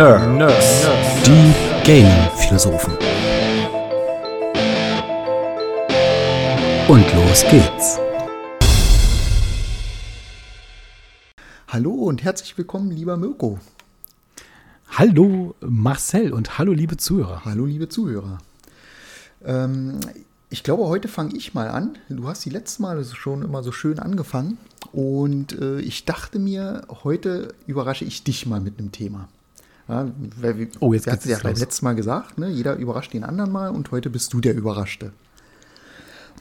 [0.00, 0.26] Nerds.
[0.26, 1.26] Nerds.
[1.26, 1.52] Die
[1.84, 2.94] Gaming-Philosophen.
[6.88, 7.98] Und los geht's.
[11.68, 13.58] Hallo und herzlich willkommen, lieber Mirko.
[14.88, 17.44] Hallo Marcel und hallo liebe Zuhörer.
[17.44, 18.38] Hallo liebe Zuhörer.
[19.44, 20.00] Ähm,
[20.48, 21.98] ich glaube, heute fange ich mal an.
[22.08, 24.56] Du hast die letzten Mal schon immer so schön angefangen.
[24.92, 29.28] Und äh, ich dachte mir, heute überrasche ich dich mal mit einem Thema.
[29.90, 30.08] Ja,
[30.40, 32.48] wir, oh, jetzt hat es ja beim letzten Mal gesagt, ne?
[32.48, 35.12] jeder überrascht den anderen mal und heute bist du der Überraschte.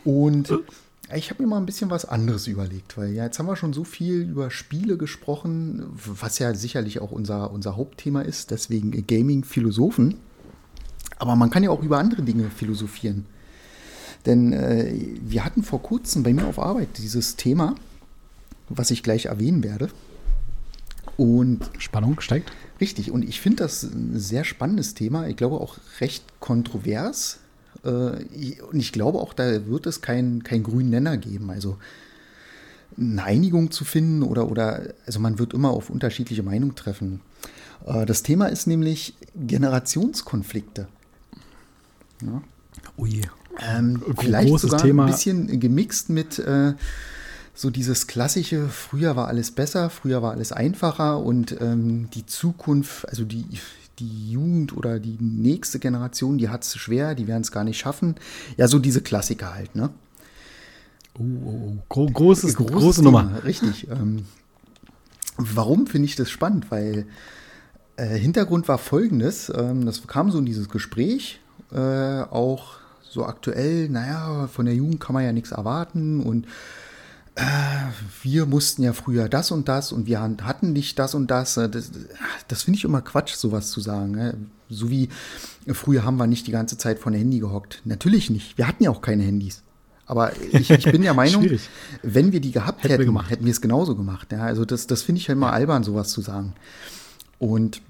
[0.04, 1.18] Und äh.
[1.18, 3.74] ich habe mir mal ein bisschen was anderes überlegt, weil ja, jetzt haben wir schon
[3.74, 10.16] so viel über Spiele gesprochen, was ja sicherlich auch unser, unser Hauptthema ist, deswegen Gaming-Philosophen.
[11.18, 13.26] Aber man kann ja auch über andere Dinge philosophieren.
[14.28, 17.74] Denn äh, wir hatten vor kurzem bei mir auf Arbeit dieses Thema,
[18.70, 19.90] was ich gleich erwähnen werde.
[21.18, 22.52] Und Spannung steigt.
[22.82, 25.28] Richtig, und ich finde das ein sehr spannendes Thema.
[25.28, 27.40] Ich glaube auch recht kontrovers.
[27.84, 31.50] Äh, und ich glaube auch, da wird es keinen kein grünen Nenner geben.
[31.50, 31.78] Also
[32.98, 37.22] eine Einigung zu finden oder, oder, also man wird immer auf unterschiedliche Meinungen treffen.
[37.86, 40.88] Äh, das Thema ist nämlich Generationskonflikte.
[42.22, 42.42] Ja.
[42.98, 43.22] Ui.
[43.62, 45.06] Ähm, vielleicht sogar Thema.
[45.06, 46.74] ein bisschen gemixt mit äh,
[47.60, 53.10] so dieses klassische, früher war alles besser, früher war alles einfacher und ähm, die Zukunft,
[53.10, 53.44] also die,
[54.00, 57.78] die Jugend oder die nächste Generation, die hat es schwer, die werden es gar nicht
[57.78, 58.16] schaffen.
[58.56, 59.90] Ja, so diese Klassiker halt, ne?
[61.16, 62.06] Oh, oh, oh.
[62.06, 63.44] großes, große Thema, Nummer.
[63.44, 63.90] Richtig.
[63.90, 64.24] Ähm,
[65.36, 66.72] warum finde ich das spannend?
[66.72, 67.08] Weil
[67.98, 71.42] äh, Hintergrund war folgendes: ähm, Das kam so in dieses Gespräch,
[71.74, 76.48] äh, auch so aktuell, naja, von der Jugend kann man ja nichts erwarten und
[77.40, 81.58] äh, wir mussten ja früher das und das und wir hatten nicht das und das.
[81.58, 81.92] Äh, das,
[82.48, 84.12] das finde ich immer Quatsch, sowas zu sagen.
[84.12, 84.36] Ne?
[84.70, 85.10] So wie
[85.72, 87.82] früher haben wir nicht die ganze Zeit von der Handy gehockt.
[87.86, 88.58] Natürlich nicht.
[88.58, 89.64] Wir hatten ja auch keine Handys.
[90.06, 91.48] Aber ich, ich bin der Meinung,
[92.02, 94.32] wenn wir die gehabt hätten, hätten wir, hätten wir es genauso gemacht.
[94.32, 96.56] Ja, also das, das finde ich halt immer albern, sowas zu sagen.
[97.38, 97.82] Und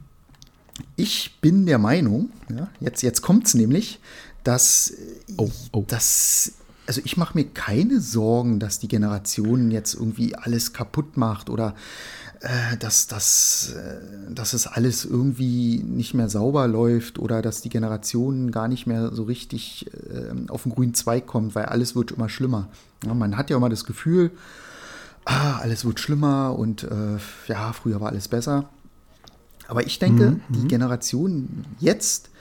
[0.95, 4.00] ich bin der Meinung, ja, jetzt, jetzt kommt es nämlich,
[4.44, 4.94] dass,
[5.38, 5.85] oh, oh.
[5.88, 6.53] dass
[6.89, 11.75] also ich mache mir keine Sorgen, dass die Generation jetzt irgendwie alles kaputt macht oder
[12.39, 17.69] äh, dass, dass, äh, dass es alles irgendwie nicht mehr sauber läuft oder dass die
[17.69, 22.09] Generation gar nicht mehr so richtig äh, auf den grünen Zweig kommt, weil alles wird
[22.13, 22.69] immer schlimmer.
[23.06, 24.31] Ja, man hat ja immer das Gefühl,
[25.25, 28.67] ah, alles wird schlimmer und äh, ja, früher war alles besser.
[29.67, 30.67] Aber ich denke, mhm, die mhm.
[30.69, 32.31] Generation jetzt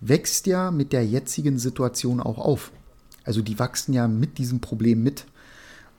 [0.00, 2.72] wächst ja mit der jetzigen Situation auch auf.
[3.28, 5.26] Also die wachsen ja mit diesem Problem mit.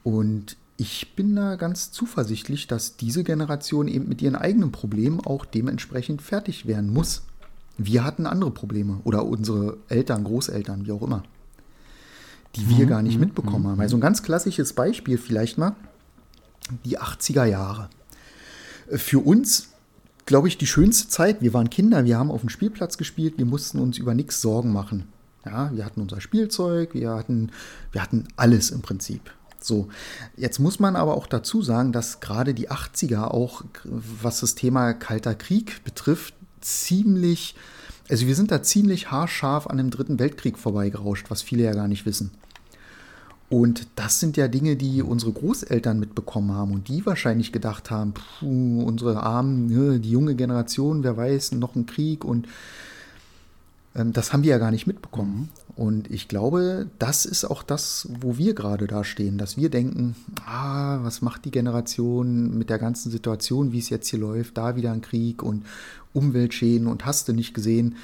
[0.02, 5.46] Und ich bin da ganz zuversichtlich, dass diese Generation eben mit ihren eigenen Problemen auch
[5.46, 7.22] dementsprechend fertig werden muss.
[7.78, 11.22] Wir hatten andere Probleme oder unsere Eltern, Großeltern, wie auch immer,
[12.56, 13.82] die wir mhm, gar nicht mhm, mitbekommen mhm, haben.
[13.82, 15.76] Also ein ganz klassisches Beispiel vielleicht mal,
[16.84, 17.92] die 80er Jahre.
[18.90, 19.68] Für uns
[20.26, 21.44] glaube ich, die schönste Zeit.
[21.44, 24.74] Wir waren Kinder, wir haben auf dem Spielplatz gespielt, wir mussten uns über nichts Sorgen
[24.74, 25.08] machen.
[25.46, 27.52] Ja, wir hatten unser Spielzeug, wir hatten,
[27.92, 29.32] wir hatten alles im Prinzip.
[29.62, 29.90] So,
[30.38, 34.94] jetzt muss man aber auch dazu sagen, dass gerade die 80er auch, was das Thema
[34.94, 37.56] Kalter Krieg betrifft, ziemlich,
[38.10, 41.88] also wir sind da ziemlich haarscharf an dem Dritten Weltkrieg vorbeigerauscht, was viele ja gar
[41.88, 42.32] nicht wissen.
[43.50, 48.14] Und das sind ja Dinge, die unsere Großeltern mitbekommen haben und die wahrscheinlich gedacht haben,
[48.14, 52.48] puh, unsere Armen, ne, die junge Generation, wer weiß, noch ein Krieg und
[54.06, 55.50] das haben die ja gar nicht mitbekommen.
[55.76, 60.16] Und ich glaube, das ist auch das, wo wir gerade da stehen, dass wir denken,
[60.46, 64.76] ah, was macht die Generation mit der ganzen Situation, wie es jetzt hier läuft, da
[64.76, 65.66] wieder ein Krieg und
[66.14, 67.96] Umweltschäden und hast du nicht gesehen.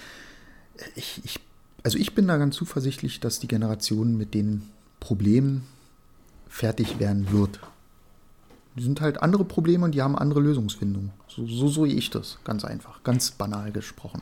[0.96, 1.40] Ich, ich,
[1.84, 4.64] also ich bin da ganz zuversichtlich, dass die Generation mit den
[5.00, 5.64] Problem
[6.48, 7.60] fertig werden wird.
[8.78, 11.12] Die sind halt andere Probleme und die haben andere Lösungsfindungen.
[11.28, 14.22] So, so sehe ich das, ganz einfach, ganz banal gesprochen.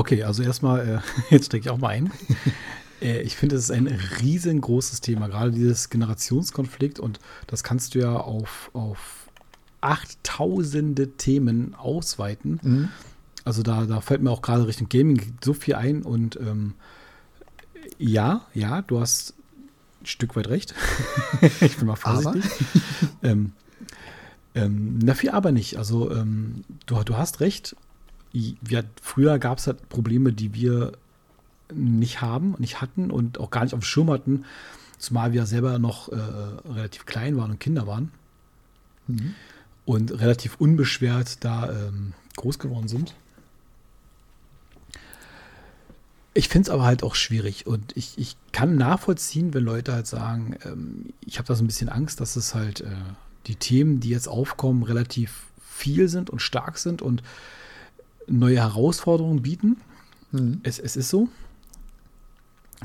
[0.00, 0.98] Okay, also erstmal, äh,
[1.34, 2.10] jetzt stecke ich auch mal ein.
[3.02, 7.98] äh, ich finde, es ist ein riesengroßes Thema, gerade dieses Generationskonflikt und das kannst du
[7.98, 9.28] ja auf, auf
[9.82, 12.60] achttausende Themen ausweiten.
[12.62, 12.88] Mhm.
[13.44, 16.72] Also da, da fällt mir auch gerade Richtung Gaming so viel ein und ähm,
[17.98, 19.34] ja, ja, du hast
[20.00, 20.74] ein Stück weit recht.
[21.60, 22.42] ich bin mal vorsichtig.
[23.22, 23.52] ähm,
[24.54, 25.76] ähm, na, viel aber nicht.
[25.76, 27.76] Also, ähm, du, du hast recht.
[28.32, 30.92] Wir, früher gab es halt Probleme, die wir
[31.72, 34.44] nicht haben, nicht hatten und auch gar nicht auf dem Schirm hatten,
[34.98, 38.12] zumal wir selber noch äh, relativ klein waren und Kinder waren.
[39.10, 39.34] Mhm.
[39.84, 43.14] und relativ unbeschwert da ähm, groß geworden sind.
[46.32, 50.06] Ich finde es aber halt auch schwierig und ich, ich kann nachvollziehen, wenn Leute halt
[50.06, 52.90] sagen, ähm, ich habe da so ein bisschen Angst, dass es halt äh,
[53.46, 57.22] die Themen, die jetzt aufkommen, relativ viel sind und stark sind und
[58.30, 59.76] neue Herausforderungen bieten.
[60.32, 60.60] Mhm.
[60.62, 61.28] Es, es ist so.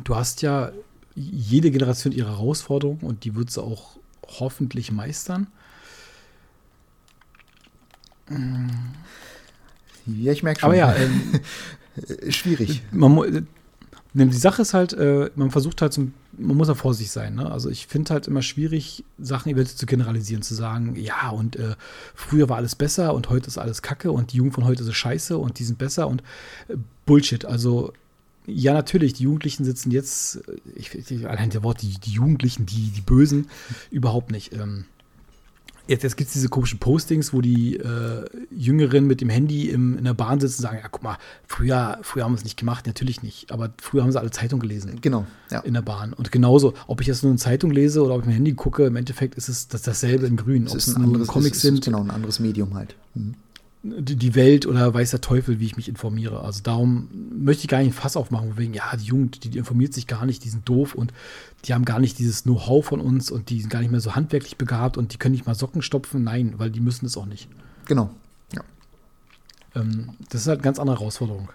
[0.03, 0.71] Du hast ja
[1.15, 3.97] jede Generation ihre Herausforderungen und die wird sie auch
[4.27, 5.47] hoffentlich meistern.
[10.06, 10.69] Ja, ich merke schon.
[10.69, 11.39] Aber ja, ähm,
[12.30, 12.81] schwierig.
[12.92, 13.47] Man,
[14.17, 17.35] die Sache ist halt, äh, man versucht halt, zum, man muss ja vorsichtig sein.
[17.35, 17.51] Ne?
[17.51, 21.75] Also ich finde halt immer schwierig, Sachen zu generalisieren, zu sagen, ja, und äh,
[22.13, 24.94] früher war alles besser und heute ist alles Kacke und die Jugend von heute ist
[24.94, 26.23] scheiße und die sind besser und
[26.69, 27.44] äh, Bullshit.
[27.44, 27.91] Also
[28.47, 32.65] ja, natürlich, die Jugendlichen sitzen jetzt, äh, ich, ich, allein der Wort, die, die Jugendlichen,
[32.65, 33.47] die, die Bösen,
[33.91, 34.53] überhaupt nicht.
[34.53, 34.85] Ähm,
[35.87, 39.97] Jetzt, jetzt gibt es diese komischen Postings, wo die äh, Jüngeren mit dem Handy im,
[39.97, 41.17] in der Bahn sitzen und sagen, ja, guck mal,
[41.47, 43.51] früher, früher haben wir es nicht gemacht, natürlich nicht.
[43.51, 44.99] Aber früher haben sie alle Zeitung gelesen.
[45.01, 45.59] Genau, ja.
[45.59, 46.13] In der Bahn.
[46.13, 48.85] Und genauso, ob ich jetzt nur eine Zeitung lese oder ob ich mein Handy gucke,
[48.85, 50.67] im Endeffekt ist es das, dasselbe in grün.
[50.67, 51.85] ob es ein nur Comics sind.
[51.85, 52.95] Genau, ein anderes Medium halt.
[53.13, 53.35] Mhm
[53.87, 56.41] die Welt oder weiß der Teufel, wie ich mich informiere.
[56.41, 59.59] Also darum möchte ich gar nicht ein Fass aufmachen, wegen, ja, die Jugend, die, die,
[59.59, 61.13] informiert sich gar nicht, die sind doof und
[61.65, 64.15] die haben gar nicht dieses Know-how von uns und die sind gar nicht mehr so
[64.15, 66.23] handwerklich begabt und die können nicht mal Socken stopfen.
[66.23, 67.47] Nein, weil die müssen es auch nicht.
[67.85, 68.09] Genau,
[68.53, 68.63] ja.
[69.75, 71.49] Ähm, das ist halt eine ganz andere Herausforderung.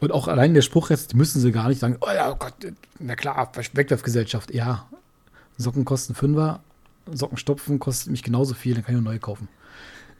[0.00, 2.36] Und auch allein der Spruch jetzt, die müssen sie gar nicht sagen, oh ja, oh
[2.36, 2.54] Gott,
[2.98, 4.52] na klar, Wegwerfgesellschaft.
[4.52, 4.88] Ja,
[5.56, 6.60] Socken kosten Fünfer,
[7.12, 9.48] Socken stopfen kostet mich genauso viel, dann kann ich nur neue kaufen.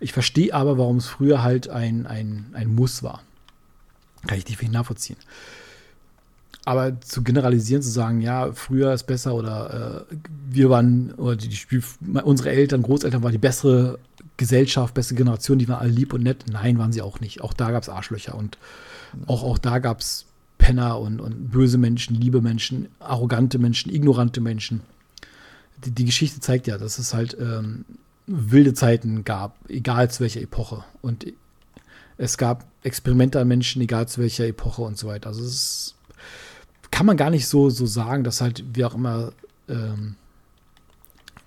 [0.00, 3.22] Ich verstehe aber, warum es früher halt ein, ein, ein Muss war.
[4.26, 5.18] Kann ich definitiv nachvollziehen.
[6.64, 10.16] Aber zu generalisieren, zu sagen, ja, früher ist besser oder äh,
[10.50, 11.82] wir waren, oder die, die,
[12.22, 13.98] unsere Eltern, Großeltern waren die bessere
[14.36, 16.44] Gesellschaft, beste Generation, die waren alle lieb und nett.
[16.50, 17.40] Nein, waren sie auch nicht.
[17.40, 18.58] Auch da gab es Arschlöcher und
[19.26, 20.26] auch, auch da gab es
[20.58, 24.82] Penner und, und böse Menschen, liebe Menschen, arrogante Menschen, ignorante Menschen.
[25.84, 27.84] Die, die Geschichte zeigt ja, dass es halt ähm,
[28.30, 30.84] wilde Zeiten gab, egal zu welcher Epoche.
[31.02, 31.26] Und
[32.16, 35.28] es gab Experimente an Menschen, egal zu welcher Epoche und so weiter.
[35.28, 35.96] Also es
[36.90, 39.32] kann man gar nicht so, so sagen, dass halt, wie auch immer,
[39.68, 40.14] ähm,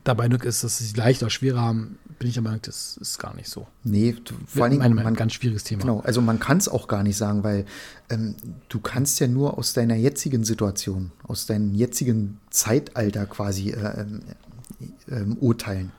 [0.03, 3.17] dabei nur ist, dass sie leicht oder schwerer haben, bin ich der Meinung, das ist
[3.19, 3.67] gar nicht so.
[3.83, 4.15] Nee,
[4.45, 5.81] vor allem ein man, ganz schwieriges Thema.
[5.81, 7.65] Genau, also man kann es auch gar nicht sagen, weil
[8.09, 8.35] ähm,
[8.69, 14.05] du kannst ja nur aus deiner jetzigen Situation, aus deinem jetzigen Zeitalter quasi äh,
[15.09, 15.91] äh, äh, urteilen.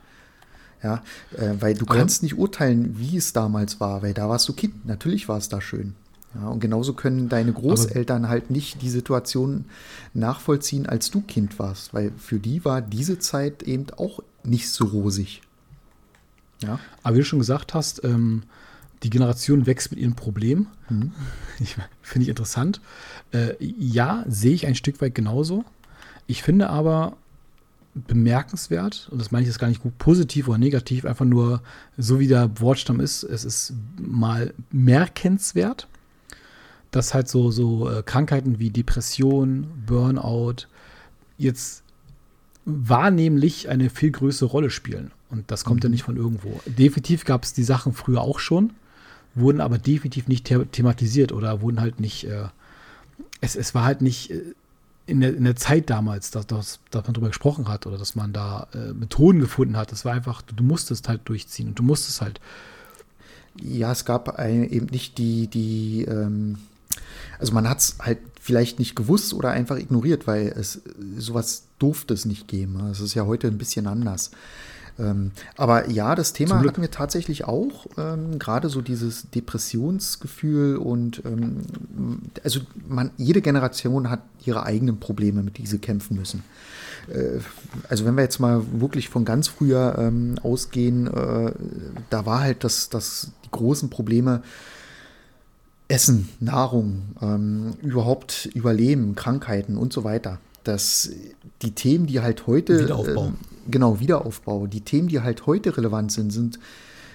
[0.83, 1.01] Ja,
[1.35, 1.95] äh, weil du ja.
[1.95, 4.85] kannst nicht urteilen, wie es damals war, weil da warst du Kind.
[4.85, 5.95] Natürlich war es da schön.
[6.35, 9.65] Ja, und genauso können deine Großeltern Aber halt nicht die Situation
[10.13, 14.85] nachvollziehen, als du Kind warst, weil für die war diese Zeit eben auch nicht so
[14.85, 15.41] rosig.
[16.61, 16.79] Ja.
[17.03, 18.43] Aber wie du schon gesagt hast, ähm,
[19.03, 20.67] die Generation wächst mit ihren Problemen.
[20.89, 21.11] Mhm.
[22.01, 22.81] Finde ich interessant.
[23.31, 25.63] Äh, ja, sehe ich ein Stück weit genauso.
[26.27, 27.17] Ich finde aber,
[27.95, 31.61] bemerkenswert, und das meine ich jetzt gar nicht gut positiv oder negativ, einfach nur
[31.97, 35.87] so wie der Wortstamm ist, es ist mal merkenswert,
[36.91, 40.67] dass halt so, so äh, Krankheiten wie Depression, Burnout
[41.37, 41.83] jetzt
[42.65, 45.11] wahrnehmlich eine viel größere Rolle spielen.
[45.29, 45.87] Und das kommt mhm.
[45.87, 46.59] ja nicht von irgendwo.
[46.65, 48.73] Definitiv gab es die Sachen früher auch schon,
[49.35, 52.47] wurden aber definitiv nicht the thematisiert oder wurden halt nicht, äh,
[53.41, 54.53] es, es war halt nicht äh,
[55.07, 58.15] in der, in der Zeit damals, dass, dass, dass man darüber gesprochen hat oder dass
[58.15, 59.91] man da äh, Methoden gefunden hat.
[59.91, 62.39] Das war einfach, du, musstest halt durchziehen und du musstest halt.
[63.61, 66.57] Ja, es gab ein, eben nicht die, die, ähm,
[67.39, 70.81] also man hat es halt vielleicht nicht gewusst oder einfach ignoriert, weil es
[71.17, 72.89] sowas durfte es nicht geben.
[72.91, 74.31] Es ist ja heute ein bisschen anders.
[74.97, 77.85] Ähm, aber ja, das Thema hatten wir tatsächlich auch.
[77.97, 81.61] Ähm, Gerade so dieses Depressionsgefühl und ähm,
[82.43, 86.43] also man, jede Generation hat ihre eigenen Probleme, mit die sie kämpfen müssen.
[87.09, 87.39] Äh,
[87.89, 91.51] also wenn wir jetzt mal wirklich von ganz früher ähm, ausgehen, äh,
[92.09, 94.43] da war halt das, das die großen Probleme.
[95.87, 100.39] Essen, Nahrung, ähm, überhaupt Überleben, Krankheiten und so weiter.
[100.65, 101.09] Dass
[101.61, 103.27] die Themen, die halt heute Wiederaufbau.
[103.27, 103.35] Ähm,
[103.69, 104.67] genau, Wiederaufbau.
[104.67, 106.59] Die Themen, die halt heute relevant sind, sind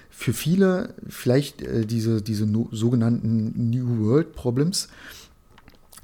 [0.09, 4.87] für viele vielleicht äh, diese, diese no, sogenannten New World Problems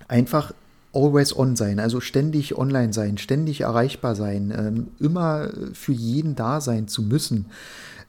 [0.08, 0.54] einfach
[0.94, 6.62] always on sein, also ständig online sein, ständig erreichbar sein, ähm, immer für jeden da
[6.62, 7.48] sein zu müssen.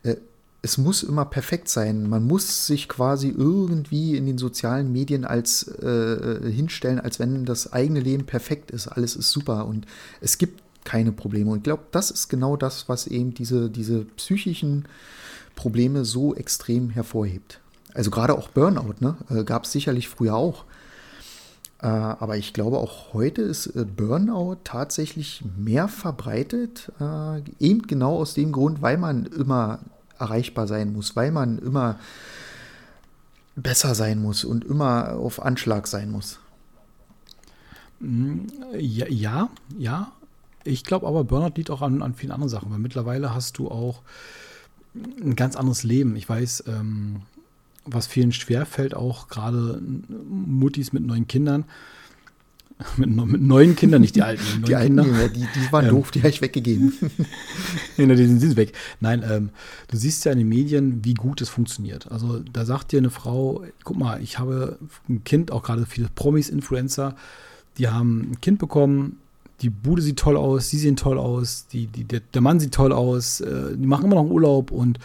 [0.02, 0.16] Äh,
[0.60, 2.08] es muss immer perfekt sein.
[2.08, 7.72] Man muss sich quasi irgendwie in den sozialen Medien als äh, hinstellen, als wenn das
[7.72, 8.88] eigene Leben perfekt ist.
[8.88, 9.86] Alles ist super und
[10.20, 11.50] es gibt keine Probleme.
[11.50, 14.88] Und ich glaube, das ist genau das, was eben diese, diese psychischen
[15.54, 17.60] Probleme so extrem hervorhebt.
[17.94, 19.16] Also gerade auch Burnout, ne?
[19.28, 20.64] Äh, Gab es sicherlich früher auch.
[21.80, 26.92] Äh, aber ich glaube, auch heute ist äh, Burnout tatsächlich mehr verbreitet,
[27.60, 29.80] eben genau aus dem Grund, weil man immer
[30.18, 31.98] erreichbar sein muss, weil man immer
[33.56, 36.38] besser sein muss und immer auf Anschlag sein muss.
[38.00, 38.46] Mm,
[38.78, 40.12] ja, ja, ja.
[40.64, 43.70] Ich glaube aber, Burnout liegt auch an, an vielen anderen Sachen, weil mittlerweile hast du
[43.70, 44.02] auch
[44.94, 46.16] ein ganz anderes Leben.
[46.16, 47.22] Ich weiß, ähm,
[47.84, 49.80] was vielen schwerfällt, auch gerade
[50.28, 51.64] Muttis mit neuen Kindern.
[52.96, 54.42] Mit, mit neuen Kindern, nicht die alten.
[54.58, 55.28] Die, die alten, Kinder.
[55.28, 56.92] Die, die waren ähm, doof, die habe ich weggegeben.
[57.96, 58.72] ja, die sind weg.
[59.00, 59.50] Nein, ähm,
[59.88, 62.10] du siehst ja in den Medien, wie gut es funktioniert.
[62.10, 66.08] Also da sagt dir eine Frau, guck mal, ich habe ein Kind, auch gerade viele
[66.14, 67.16] Promis, Influencer,
[67.78, 69.18] die haben ein Kind bekommen,
[69.60, 72.74] die Bude sieht toll aus, sie sehen toll aus, die, die, der, der Mann sieht
[72.74, 75.00] toll aus, äh, die machen immer noch Urlaub und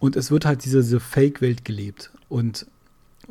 [0.00, 2.10] und es wird halt diese, diese Fake-Welt gelebt.
[2.28, 2.66] Und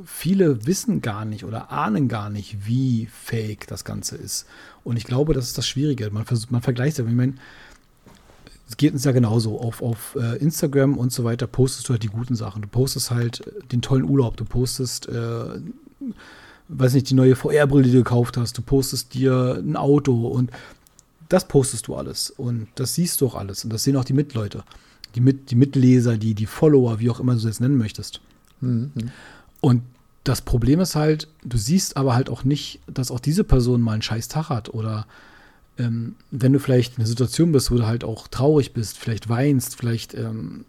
[0.06, 4.46] viele wissen gar nicht oder ahnen gar nicht, wie fake das Ganze ist.
[4.84, 6.10] Und ich glaube, das ist das Schwierige.
[6.12, 7.06] Man, man vergleicht es.
[7.06, 7.36] Ich meine,
[8.70, 9.60] es geht uns ja genauso.
[9.60, 12.62] Auf, auf äh, Instagram und so weiter postest du halt die guten Sachen.
[12.62, 14.38] Du postest halt den tollen Urlaub.
[14.38, 15.60] Du postest, äh,
[16.68, 18.58] weiß nicht, die neue VR-Brille, die du gekauft hast.
[18.58, 20.52] Du postest dir ein Auto und
[21.30, 22.30] das postest du alles.
[22.30, 23.64] Und das siehst du auch alles.
[23.64, 24.64] Und das sehen auch die Mitleute
[25.18, 28.22] die, Mit, die Mitleser, die, die Follower, wie auch immer du es nennen möchtest.
[28.62, 28.92] Mhm.
[29.62, 29.84] Und
[30.24, 33.94] das Problem ist halt, du siehst aber halt auch nicht, dass auch diese Person mal
[33.94, 35.08] einen scheiß Tag hat oder
[35.78, 39.30] ähm, wenn du vielleicht in einer Situation bist, wo du halt auch traurig bist, vielleicht
[39.30, 40.66] weinst, vielleicht ähm,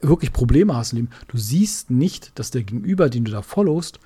[0.00, 4.00] wirklich Probleme hast im Leben, du siehst nicht, dass der Gegenüber, den du da followst,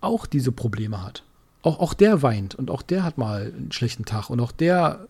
[0.00, 1.22] auch diese Probleme hat.
[1.62, 5.06] Auch, auch der weint und auch der hat mal einen schlechten Tag und auch der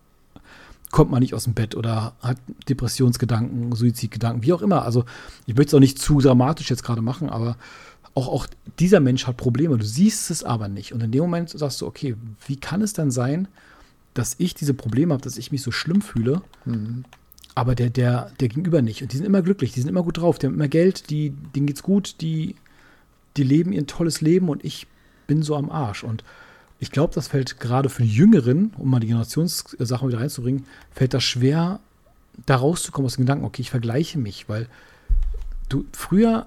[0.91, 2.37] kommt man nicht aus dem Bett oder hat
[2.69, 4.85] Depressionsgedanken, Suizidgedanken, wie auch immer.
[4.85, 5.05] Also
[5.47, 7.57] ich möchte es auch nicht zu dramatisch jetzt gerade machen, aber
[8.15, 8.47] auch, auch
[8.79, 9.77] dieser Mensch hat Probleme.
[9.77, 10.93] Du siehst es aber nicht.
[10.93, 12.15] Und in dem Moment sagst du, okay,
[12.47, 13.49] wie kann es dann sein,
[14.15, 17.05] dass ich diese Probleme habe, dass ich mich so schlimm fühle, mhm.
[17.55, 19.03] aber der, der, der Gegenüber nicht.
[19.03, 21.31] Und die sind immer glücklich, die sind immer gut drauf, die haben immer Geld, die,
[21.55, 22.55] denen geht's gut, die,
[23.37, 24.87] die leben ihr tolles Leben und ich
[25.27, 26.05] bin so am Arsch.
[26.05, 26.23] Und
[26.79, 31.13] ich glaube, das fällt gerade für die Jüngeren, um mal die Generationssachen wieder reinzubringen, fällt
[31.13, 31.81] das schwer,
[32.47, 34.69] da rauszukommen aus dem Gedanken, okay, ich vergleiche mich, weil
[35.69, 36.47] du früher,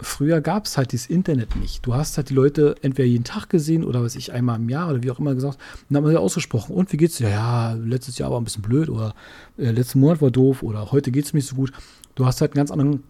[0.00, 1.84] früher gab es halt dieses Internet nicht.
[1.86, 4.90] Du hast halt die Leute entweder jeden Tag gesehen oder was ich einmal im Jahr
[4.90, 6.74] oder wie auch immer gesagt, dann haben wir ausgesprochen.
[6.74, 7.30] Und wie geht's dir?
[7.30, 9.14] Ja, letztes Jahr war ein bisschen blöd oder
[9.58, 11.72] äh, letzten Monat war doof oder heute geht es mir nicht so gut.
[12.14, 13.02] Du hast halt einen ganz anderen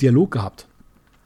[0.00, 0.66] Dialog gehabt.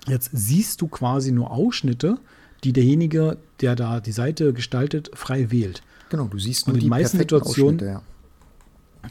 [0.07, 2.19] Jetzt siehst du quasi nur Ausschnitte,
[2.65, 5.83] die derjenige, der da die Seite gestaltet, frei wählt.
[6.11, 8.03] Genau, du siehst nur Und die meisten Situationen, ja.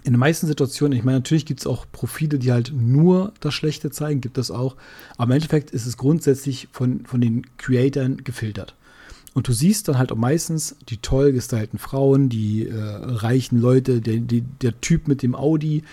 [0.03, 3.53] In den meisten Situationen, ich meine, natürlich gibt es auch Profile, die halt nur das
[3.53, 4.75] Schlechte zeigen, gibt es auch.
[5.17, 8.75] Aber im Endeffekt ist es grundsätzlich von, von den Creatoren gefiltert.
[9.33, 14.01] Und du siehst dann halt auch meistens die toll gestylten Frauen, die äh, reichen Leute,
[14.01, 15.83] der, die, der Typ mit dem Audi,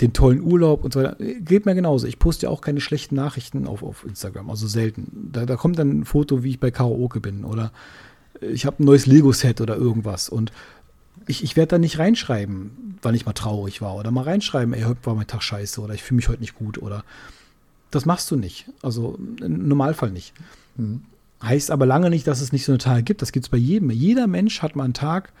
[0.00, 1.16] den tollen Urlaub und so weiter.
[1.40, 2.06] Geht mir genauso.
[2.06, 5.30] Ich poste ja auch keine schlechten Nachrichten auf, auf Instagram, also selten.
[5.32, 7.72] Da, da kommt dann ein Foto, wie ich bei Karaoke bin oder
[8.40, 10.52] ich habe ein neues Lego-Set oder irgendwas und
[11.30, 14.82] ich, ich werde da nicht reinschreiben, wann ich mal traurig war oder mal reinschreiben, ey,
[14.82, 17.04] heute war mein Tag scheiße oder ich fühle mich heute nicht gut oder
[17.90, 18.66] das machst du nicht.
[18.82, 20.34] Also im Normalfall nicht.
[20.76, 21.02] Mhm.
[21.42, 23.22] Heißt aber lange nicht, dass es nicht so eine Tage gibt.
[23.22, 23.90] Das gibt es bei jedem.
[23.90, 25.32] Jeder Mensch hat mal einen Tag,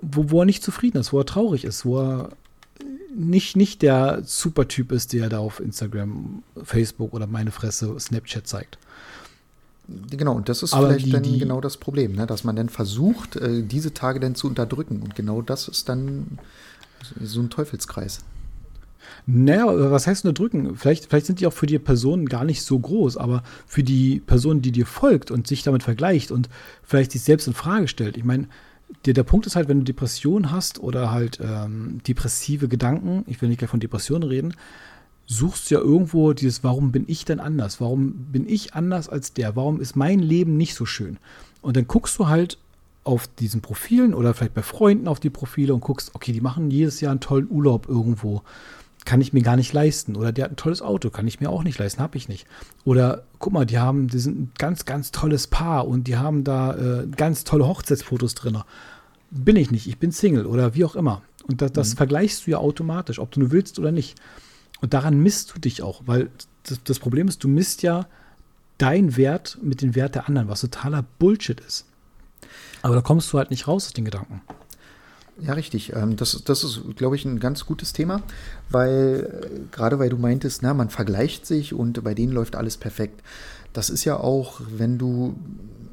[0.00, 2.30] wo, wo er nicht zufrieden ist, wo er traurig ist, wo er
[3.14, 8.78] nicht, nicht der Supertyp ist, der da auf Instagram, Facebook oder meine Fresse Snapchat zeigt.
[9.88, 12.26] Genau, und das ist Aber vielleicht die, dann die, genau das Problem, ne?
[12.26, 15.02] dass man dann versucht, äh, diese Tage dann zu unterdrücken.
[15.02, 16.38] Und genau das ist dann
[17.20, 18.20] so ein Teufelskreis.
[19.26, 20.76] Naja, was heißt unterdrücken?
[20.76, 24.20] Vielleicht, vielleicht sind die auch für die Personen gar nicht so groß, aber für die
[24.20, 26.48] Person, die dir folgt und sich damit vergleicht und
[26.82, 28.16] vielleicht sich selbst in Frage stellt.
[28.16, 28.48] Ich meine,
[29.04, 33.40] der, der Punkt ist halt, wenn du Depressionen hast oder halt ähm, depressive Gedanken, ich
[33.40, 34.54] will nicht gleich von Depressionen reden,
[35.26, 37.80] suchst du ja irgendwo dieses, warum bin ich denn anders?
[37.80, 39.56] Warum bin ich anders als der?
[39.56, 41.18] Warum ist mein Leben nicht so schön?
[41.60, 42.58] Und dann guckst du halt
[43.04, 46.70] auf diesen Profilen oder vielleicht bei Freunden auf die Profile und guckst, okay, die machen
[46.70, 48.42] jedes Jahr einen tollen Urlaub irgendwo
[49.04, 50.16] kann ich mir gar nicht leisten.
[50.16, 52.46] Oder der hat ein tolles Auto, kann ich mir auch nicht leisten, habe ich nicht.
[52.84, 56.44] Oder guck mal, die haben, die sind ein ganz, ganz tolles Paar und die haben
[56.44, 58.58] da äh, ganz tolle Hochzeitsfotos drin.
[59.30, 61.22] Bin ich nicht, ich bin Single oder wie auch immer.
[61.46, 61.96] Und das, das mhm.
[61.96, 64.20] vergleichst du ja automatisch, ob du nur willst oder nicht.
[64.82, 66.30] Und daran misst du dich auch, weil
[66.64, 68.06] das, das Problem ist, du misst ja
[68.76, 71.86] deinen Wert mit dem Wert der anderen, was totaler Bullshit ist.
[72.82, 74.42] Aber da kommst du halt nicht raus aus den Gedanken.
[75.40, 75.94] Ja, richtig.
[75.94, 78.22] Ähm, das, das ist, glaube ich, ein ganz gutes Thema,
[78.70, 82.76] weil äh, gerade weil du meintest, na, man vergleicht sich und bei denen läuft alles
[82.76, 83.22] perfekt.
[83.72, 85.36] Das ist ja auch, wenn du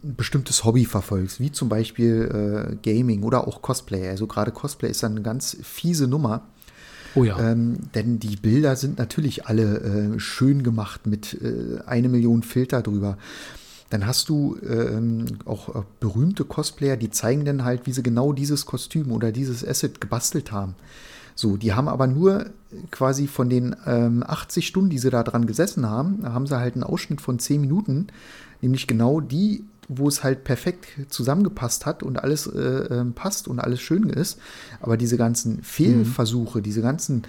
[0.04, 4.10] ein bestimmtes Hobby verfolgst, wie zum Beispiel äh, Gaming oder auch Cosplay.
[4.10, 6.48] Also gerade Cosplay ist dann eine ganz fiese Nummer.
[7.16, 7.40] Oh ja.
[7.40, 12.82] Ähm, denn die Bilder sind natürlich alle äh, schön gemacht mit äh, eine Million Filter
[12.82, 13.18] drüber.
[13.90, 18.34] Dann hast du ähm, auch äh, berühmte Cosplayer, die zeigen dann halt, wie sie genau
[18.34, 20.76] dieses Kostüm oder dieses Asset gebastelt haben.
[21.34, 22.48] So, die haben aber nur
[22.92, 26.76] quasi von den ähm, 80 Stunden, die sie da dran gesessen haben, haben sie halt
[26.76, 28.08] einen Ausschnitt von 10 Minuten,
[28.62, 33.60] nämlich genau die, wo es halt perfekt zusammengepasst hat und alles äh, äh, passt und
[33.60, 34.40] alles schön ist.
[34.80, 36.64] Aber diese ganzen Fehlversuche, mhm.
[36.64, 37.24] diese ganzen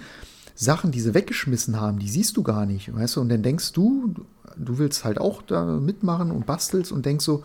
[0.55, 3.21] Sachen, die sie weggeschmissen haben, die siehst du gar nicht, weißt du?
[3.21, 4.13] Und dann denkst du,
[4.55, 7.43] du willst halt auch da mitmachen und bastelst und denkst so,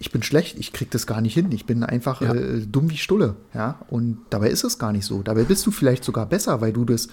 [0.00, 2.34] ich bin schlecht, ich krieg das gar nicht hin, ich bin einfach ja.
[2.34, 3.78] äh, dumm wie Stulle, ja.
[3.88, 5.22] Und dabei ist es gar nicht so.
[5.22, 7.06] Dabei bist du vielleicht sogar besser, weil du das,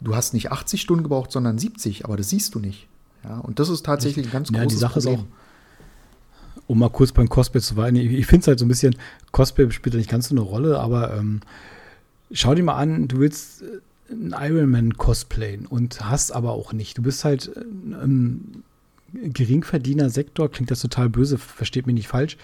[0.00, 2.88] du hast nicht 80 Stunden gebraucht, sondern 70, aber das siehst du nicht.
[3.22, 5.14] Ja, und das ist tatsächlich ein ganz ja, großes die Sache Problem.
[5.14, 5.47] Ist auch,
[6.68, 8.94] um mal kurz beim Cosplay zu weinen, ich, ich finde es halt so ein bisschen,
[9.32, 11.40] Cosplay spielt nicht ganz so eine Rolle, aber ähm,
[12.30, 13.80] schau dir mal an, du willst äh,
[14.12, 16.96] ein Ironman cosplayen und hast aber auch nicht.
[16.96, 18.62] Du bist halt im
[19.12, 22.36] Geringverdiener-Sektor, klingt das total böse, versteht mich nicht falsch,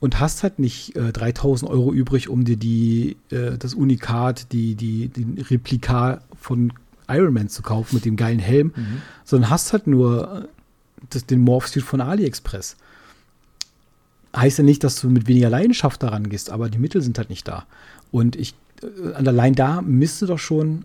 [0.00, 4.74] und hast halt nicht äh, 3000 Euro übrig, um dir die, äh, das Unikat, die,
[4.74, 6.72] die, den Replika von
[7.08, 9.02] Ironman zu kaufen mit dem geilen Helm, mhm.
[9.24, 10.48] sondern hast halt nur äh,
[11.10, 12.76] das, den Morphsuit von AliExpress.
[14.34, 17.30] Heißt ja nicht, dass du mit weniger Leidenschaft daran gehst, aber die Mittel sind halt
[17.30, 17.66] nicht da.
[18.10, 20.84] Und ich, äh, allein da misst du doch schon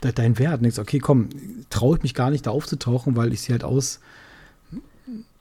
[0.00, 0.56] dein Wert.
[0.56, 1.28] Und denkst, okay, komm,
[1.70, 4.00] traue ich mich gar nicht da aufzutauchen, weil ich sehe halt aus,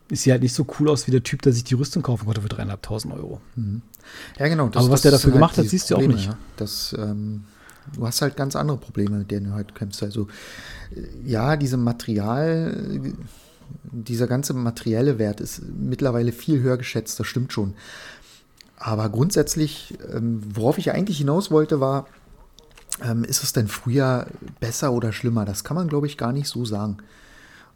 [0.10, 2.26] ich sehe halt nicht so cool aus wie der Typ, der sich die Rüstung kaufen
[2.26, 3.42] konnte für dreieinhalbtausend Euro.
[3.56, 3.82] Mhm.
[4.38, 4.70] Ja, genau.
[4.70, 6.30] Das, Aber was der dafür halt gemacht hat, siehst Probleme, du auch nicht.
[6.30, 6.38] Ja.
[6.58, 7.46] Das, ähm,
[7.94, 10.04] du hast halt ganz andere Probleme, mit denen du halt kämpfst.
[10.04, 10.28] Also,
[11.26, 13.02] ja, diese Material,
[13.92, 17.74] dieser ganze materielle Wert ist mittlerweile viel höher geschätzt, das stimmt schon.
[18.78, 22.08] Aber grundsätzlich, ähm, worauf ich eigentlich hinaus wollte, war,
[23.04, 24.28] ähm, ist es denn früher
[24.60, 25.46] besser oder schlimmer?
[25.46, 26.98] Das kann man, glaube ich, gar nicht so sagen.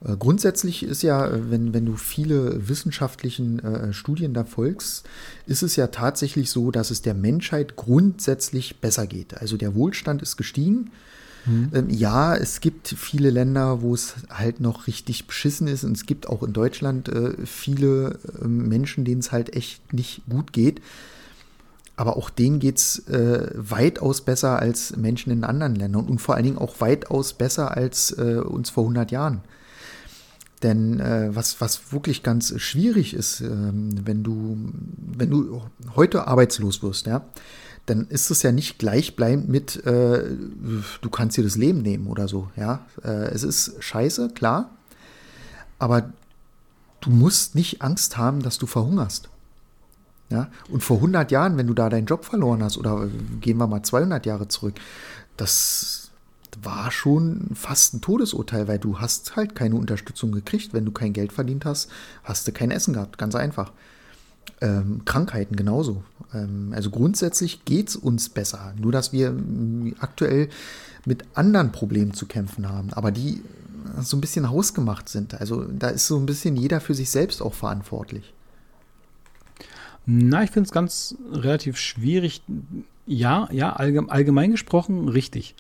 [0.04, 5.08] Äh, grundsätzlich ist ja, äh, wenn, wenn du viele wissenschaftlichen äh, Studien da folgst,
[5.46, 9.38] ist es ja tatsächlich so, dass es der Menschheit grundsätzlich besser geht.
[9.38, 10.92] Also der Wohlstand ist gestiegen.
[11.50, 11.72] Mhm.
[11.74, 16.06] Ähm, ja, es gibt viele Länder, wo es halt noch richtig beschissen ist und es
[16.06, 20.82] gibt auch in Deutschland äh, viele äh, Menschen, denen es halt echt nicht gut geht
[22.00, 26.36] aber auch denen geht es äh, weitaus besser als Menschen in anderen Ländern und vor
[26.36, 29.42] allen Dingen auch weitaus besser als äh, uns vor 100 Jahren.
[30.64, 34.58] Denn äh, was, was wirklich ganz schwierig ist, ähm, wenn, du,
[34.98, 35.62] wenn du
[35.98, 37.26] heute arbeitslos wirst, ja,
[37.90, 40.24] dann ist es ja nicht gleichbleibend mit, äh,
[41.02, 42.50] du kannst dir das Leben nehmen oder so.
[42.56, 42.86] Ja?
[43.04, 44.70] Äh, es ist scheiße, klar,
[45.80, 46.12] aber
[47.02, 49.30] du musst nicht Angst haben, dass du verhungerst.
[50.30, 50.50] Ja?
[50.70, 53.08] Und vor 100 Jahren, wenn du da deinen Job verloren hast, oder
[53.42, 54.76] gehen wir mal 200 Jahre zurück,
[55.38, 56.12] das
[56.62, 60.74] war schon fast ein Todesurteil, weil du hast halt keine Unterstützung gekriegt.
[60.74, 61.90] Wenn du kein Geld verdient hast,
[62.24, 63.72] hast du kein Essen gehabt, ganz einfach.
[64.62, 66.04] Ähm, Krankheiten genauso.
[66.34, 68.74] Ähm, also grundsätzlich geht es uns besser.
[68.78, 69.36] Nur dass wir
[70.00, 70.50] aktuell
[71.06, 73.42] mit anderen Problemen zu kämpfen haben, aber die
[74.02, 75.40] so ein bisschen hausgemacht sind.
[75.40, 78.34] Also da ist so ein bisschen jeder für sich selbst auch verantwortlich.
[80.06, 82.42] Na, ich finde es ganz relativ schwierig.
[83.06, 85.56] Ja, ja, allgemein gesprochen richtig.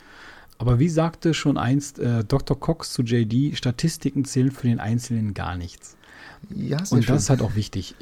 [0.58, 2.60] Aber wie sagte schon einst äh, Dr.
[2.60, 5.96] Cox zu JD, Statistiken zählen für den Einzelnen gar nichts.
[6.50, 7.14] Ja, Und schön.
[7.14, 7.96] das ist halt auch wichtig.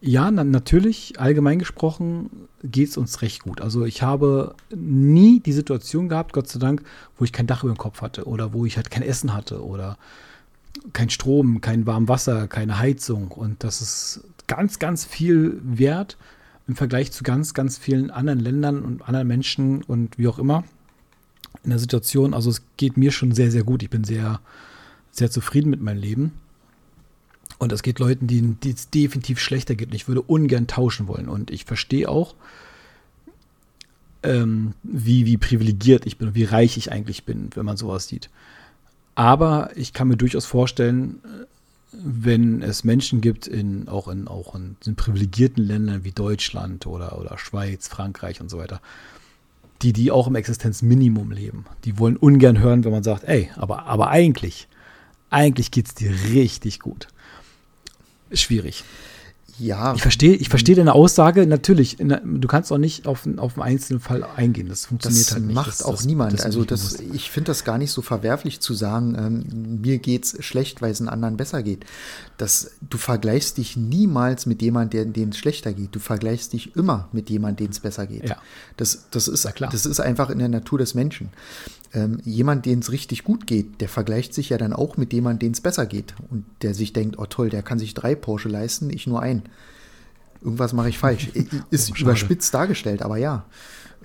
[0.00, 2.30] Ja, na, natürlich, allgemein gesprochen
[2.62, 3.60] geht es uns recht gut.
[3.60, 6.82] Also ich habe nie die Situation gehabt, Gott sei Dank,
[7.18, 9.64] wo ich kein Dach über dem Kopf hatte oder wo ich halt kein Essen hatte
[9.64, 9.96] oder
[10.92, 13.28] kein Strom, kein warmes Wasser, keine Heizung.
[13.28, 16.16] Und das ist ganz, ganz viel wert
[16.66, 20.64] im Vergleich zu ganz, ganz vielen anderen Ländern und anderen Menschen und wie auch immer
[21.62, 22.34] in der Situation.
[22.34, 23.82] Also es geht mir schon sehr, sehr gut.
[23.82, 24.40] Ich bin sehr,
[25.10, 26.32] sehr zufrieden mit meinem Leben.
[27.58, 29.88] Und es geht Leuten, die, die es definitiv schlechter geht.
[29.88, 31.28] Und ich würde ungern tauschen wollen.
[31.28, 32.34] Und ich verstehe auch,
[34.22, 38.08] ähm, wie, wie privilegiert ich bin und wie reich ich eigentlich bin, wenn man sowas
[38.08, 38.30] sieht.
[39.14, 41.20] Aber ich kann mir durchaus vorstellen,
[41.92, 47.18] wenn es Menschen gibt, in, auch, in, auch in, in privilegierten Ländern wie Deutschland oder,
[47.20, 48.80] oder Schweiz, Frankreich und so weiter,
[49.82, 51.66] die, die auch im Existenzminimum leben.
[51.84, 54.66] Die wollen ungern hören, wenn man sagt, ey, aber, aber eigentlich,
[55.30, 57.08] eigentlich geht es dir richtig gut.
[58.34, 58.84] Schwierig.
[59.58, 59.94] Ja.
[59.94, 61.46] Ich verstehe ich verstehe deine Aussage.
[61.46, 62.08] Natürlich, in,
[62.40, 64.68] du kannst auch nicht auf, auf einen einzelnen Fall eingehen.
[64.68, 65.54] Das funktioniert das halt nicht.
[65.54, 66.32] macht das, auch das, niemand.
[66.32, 70.42] das also das, ich finde das gar nicht so verwerflich zu sagen, ähm, mir geht's
[70.44, 71.84] schlecht, weil es einen anderen besser geht.
[72.36, 75.94] Das, du vergleichst dich niemals mit jemandem, dem es schlechter geht.
[75.94, 78.28] Du vergleichst dich immer mit jemandem, dem es besser geht.
[78.28, 78.38] Ja.
[78.76, 79.70] Das, das, ist, Ja, klar.
[79.70, 81.30] das ist einfach in der Natur des Menschen.
[81.94, 85.38] Ähm, jemand, dem es richtig gut geht, der vergleicht sich ja dann auch mit jemandem,
[85.48, 86.14] dem es besser geht.
[86.30, 89.42] Und der sich denkt, oh toll, der kann sich drei Porsche leisten, ich nur einen.
[90.42, 91.30] Irgendwas mache ich falsch.
[91.70, 92.00] Ist Schade.
[92.02, 93.44] überspitzt dargestellt, aber ja.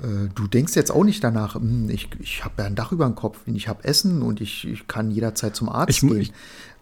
[0.02, 3.06] Äh, Du denkst jetzt auch nicht danach, hm, ich, ich habe ja ein Dach über
[3.06, 6.22] dem Kopf, ich habe Essen und ich, ich kann jederzeit zum Arzt Ich gehen.
[6.22, 6.32] ich-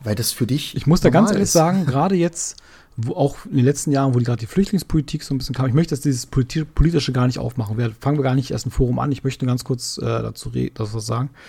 [0.02, 0.76] weil das für dich.
[0.76, 1.54] Ich muss da ganz ehrlich ist.
[1.54, 2.58] sagen, gerade jetzt,
[2.96, 5.68] wo auch in den letzten Jahren, wo die gerade die Flüchtlingspolitik so ein bisschen kam,
[5.68, 7.78] ich möchte, dass dieses Politi- Politische gar nicht aufmachen.
[7.78, 9.12] Wir fangen wir gar nicht erst ein Forum an.
[9.12, 11.30] Ich möchte ganz kurz äh, dazu, dazu was sagen.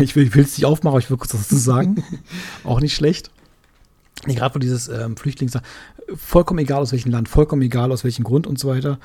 [0.00, 2.04] Ich will es nicht aufmachen, aber ich will kurz was dazu sagen.
[2.64, 3.30] auch nicht schlecht.
[4.26, 5.54] Nee, gerade wo dieses ähm, Flüchtlings,
[6.14, 8.98] vollkommen egal aus welchem Land, vollkommen egal aus welchem Grund und so weiter.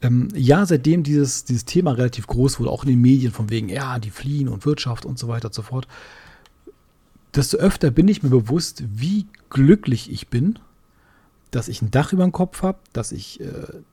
[0.00, 3.68] Ähm, ja, seitdem dieses, dieses Thema relativ groß wurde, auch in den Medien von wegen,
[3.68, 5.88] ja, die fliehen und Wirtschaft und so weiter und so fort,
[7.38, 10.58] desto öfter bin ich mir bewusst, wie glücklich ich bin,
[11.50, 13.44] dass ich ein Dach über dem Kopf habe, dass ich äh,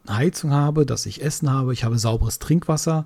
[0.10, 3.06] Heizung habe, dass ich Essen habe, ich habe sauberes Trinkwasser.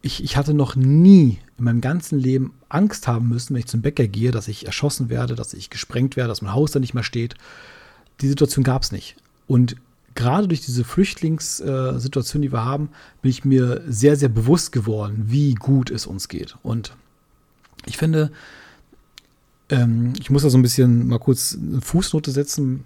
[0.00, 3.82] Ich, ich hatte noch nie in meinem ganzen Leben Angst haben müssen, wenn ich zum
[3.82, 6.94] Bäcker gehe, dass ich erschossen werde, dass ich gesprengt werde, dass mein Haus da nicht
[6.94, 7.34] mehr steht.
[8.20, 9.16] Die Situation gab es nicht.
[9.46, 9.76] Und
[10.14, 12.88] gerade durch diese Flüchtlingssituation, die wir haben,
[13.22, 16.56] bin ich mir sehr, sehr bewusst geworden, wie gut es uns geht.
[16.62, 16.96] Und
[17.86, 18.30] ich finde,
[19.74, 22.84] ähm, ich muss da so ein bisschen mal kurz eine Fußnote setzen.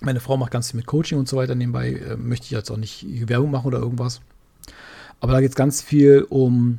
[0.00, 1.92] Meine Frau macht ganz viel mit Coaching und so weiter nebenbei.
[1.92, 4.20] Äh, möchte ich jetzt auch nicht Werbung machen oder irgendwas.
[5.20, 6.78] Aber da geht es ganz viel um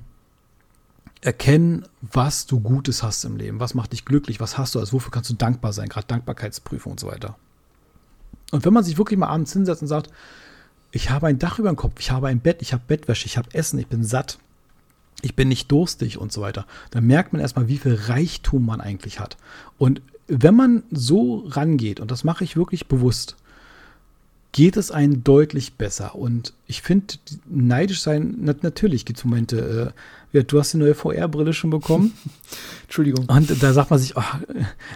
[1.22, 3.60] erkennen, was du Gutes hast im Leben.
[3.60, 4.40] Was macht dich glücklich?
[4.40, 4.80] Was hast du?
[4.80, 5.90] Also wofür kannst du dankbar sein?
[5.90, 7.36] Gerade Dankbarkeitsprüfung und so weiter.
[8.52, 10.10] Und wenn man sich wirklich mal abends hinsetzt und sagt,
[10.92, 13.38] ich habe ein Dach über dem Kopf, ich habe ein Bett, ich habe Bettwäsche, ich
[13.38, 14.40] habe Essen, ich bin satt,
[15.22, 18.82] ich bin nicht durstig und so weiter, dann merkt man erstmal, wie viel Reichtum man
[18.82, 19.38] eigentlich hat.
[19.78, 23.36] Und wenn man so rangeht, und das mache ich wirklich bewusst,
[24.52, 26.16] geht es einem deutlich besser.
[26.16, 30.78] Und ich finde, neidisch sein, na, natürlich gibt es Momente, äh, ja, du hast die
[30.78, 32.14] neue VR-Brille schon bekommen.
[32.84, 33.26] Entschuldigung.
[33.26, 34.40] Und da sagt man sich, ach,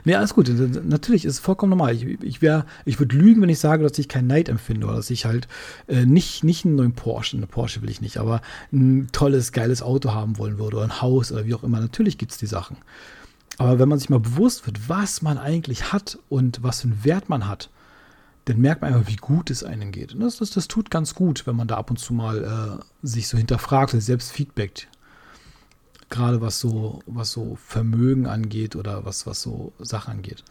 [0.05, 0.51] nee, alles gut.
[0.83, 1.95] Natürlich ist es vollkommen normal.
[1.95, 4.97] Ich, ich, wär, ich würde lügen, wenn ich sage, dass ich keinen Neid empfinde oder
[4.97, 5.47] dass ich halt
[5.87, 9.81] äh, nicht, nicht einen neuen Porsche, eine Porsche will ich nicht, aber ein tolles, geiles
[9.81, 11.79] Auto haben wollen würde oder ein Haus oder wie auch immer.
[11.79, 12.77] Natürlich gibt es die Sachen.
[13.57, 17.03] Aber wenn man sich mal bewusst wird, was man eigentlich hat und was für einen
[17.03, 17.69] Wert man hat,
[18.45, 20.13] dann merkt man einfach, wie gut es einem geht.
[20.13, 23.07] Und das, das, das tut ganz gut, wenn man da ab und zu mal äh,
[23.07, 24.87] sich so hinterfragt und selbst feedbackt
[26.09, 30.43] gerade was so, was so Vermögen angeht oder was, was so Sachen angeht.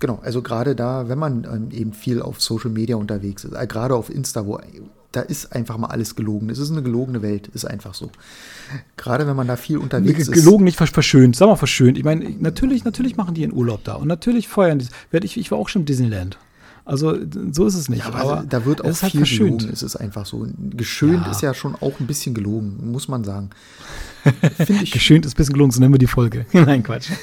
[0.00, 3.66] Genau, also gerade da, wenn man ähm, eben viel auf Social Media unterwegs ist, äh,
[3.66, 4.60] gerade auf Insta, wo
[5.12, 6.50] da ist einfach mal alles gelogen.
[6.50, 8.10] Es ist eine gelogene Welt, ist einfach so.
[8.96, 10.32] Gerade wenn man da viel unterwegs ist.
[10.32, 11.98] Gelogen, nicht verschönt, sag mal verschönt.
[11.98, 14.86] Ich meine, natürlich, natürlich machen die einen Urlaub da und natürlich feuern die.
[15.24, 16.38] Ich, ich war auch schon im Disneyland.
[16.84, 17.16] Also
[17.52, 18.00] so ist es nicht.
[18.00, 19.58] Ja, aber, aber da wird auch halt viel verschönt.
[19.60, 19.72] gelogen.
[19.72, 20.46] Es ist einfach so.
[20.70, 21.30] Geschönt Ja.
[21.30, 23.50] ist ja schon auch ein bisschen gelogen, muss man sagen.
[24.56, 24.90] Finde ich.
[24.90, 26.46] Geschönt ist ein bisschen gelogen, so nennen wir die Folge.
[26.52, 27.10] Nein, Quatsch.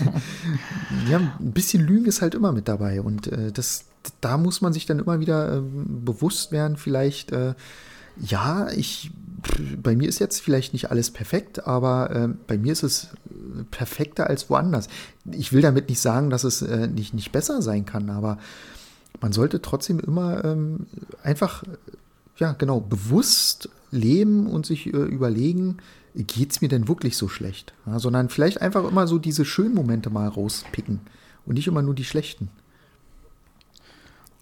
[1.09, 3.01] Ja, ein bisschen Lügen ist halt immer mit dabei.
[3.01, 3.85] Und äh, das,
[4.21, 7.53] da muss man sich dann immer wieder ähm, bewusst werden, vielleicht, äh,
[8.19, 9.11] ja, ich,
[9.81, 13.63] bei mir ist jetzt vielleicht nicht alles perfekt, aber äh, bei mir ist es äh,
[13.69, 14.87] perfekter als woanders.
[15.31, 18.37] Ich will damit nicht sagen, dass es äh, nicht, nicht besser sein kann, aber
[19.21, 20.87] man sollte trotzdem immer ähm,
[21.23, 21.63] einfach,
[22.37, 25.77] ja, genau, bewusst leben und sich äh, überlegen,
[26.13, 27.73] geht es mir denn wirklich so schlecht?
[27.85, 31.01] Ja, sondern vielleicht einfach immer so diese schönen Momente mal rauspicken
[31.45, 32.49] und nicht immer nur die schlechten.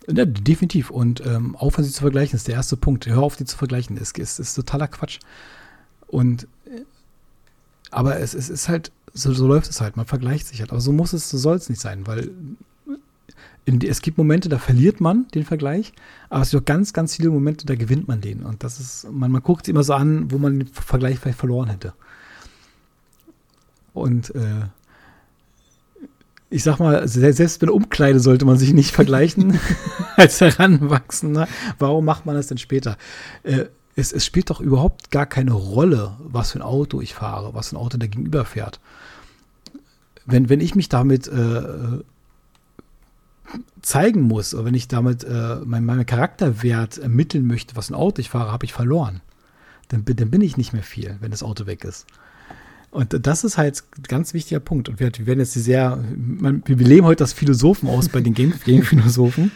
[0.08, 0.92] Ja, definitiv.
[0.92, 3.08] Und ähm, aufhören sie zu vergleichen, ist der erste Punkt.
[3.08, 3.98] Hör auf, die zu vergleichen.
[3.98, 5.20] Es ist, ist totaler Quatsch.
[6.08, 6.82] Und äh,
[7.92, 9.98] aber es, es ist halt, so, so läuft es halt.
[9.98, 10.72] Man vergleicht sich halt.
[10.72, 12.32] Aber so muss es, so soll es nicht sein, weil
[13.66, 15.92] es gibt Momente, da verliert man den Vergleich,
[16.30, 18.44] aber es gibt auch ganz, ganz viele Momente, da gewinnt man den.
[18.44, 21.40] Und das ist, man, man guckt sich immer so an, wo man den Vergleich vielleicht
[21.40, 21.94] verloren hätte.
[23.94, 24.66] Und äh,
[26.50, 29.60] ich sag mal, se- selbst der Umkleide sollte man sich nicht vergleichen
[30.16, 31.48] als Heranwachsender.
[31.80, 32.98] Warum macht man das denn später?
[33.44, 37.54] Äh, es, es spielt doch überhaupt gar keine Rolle, was für ein Auto ich fahre,
[37.54, 38.80] was für ein Auto der Gegenüber fährt.
[40.26, 41.64] Wenn, wenn ich mich damit äh,
[43.82, 48.20] zeigen muss, oder wenn ich damit äh, mein, meinen Charakterwert ermitteln möchte, was ein Auto
[48.20, 49.22] ich fahre, habe ich verloren.
[49.90, 52.06] Dann, bin- dann bin ich nicht mehr viel, wenn das Auto weg ist.
[52.92, 54.88] Und das ist halt ein ganz wichtiger Punkt.
[54.90, 58.34] Und wir, wir werden jetzt sehr, man, wir leben heute das Philosophen aus bei den
[58.34, 59.52] Game- Game-Philosophen.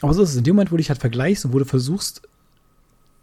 [0.00, 0.36] Aber so ist es.
[0.36, 2.22] In dem Moment, wo du dich halt vergleichst und wo du versuchst,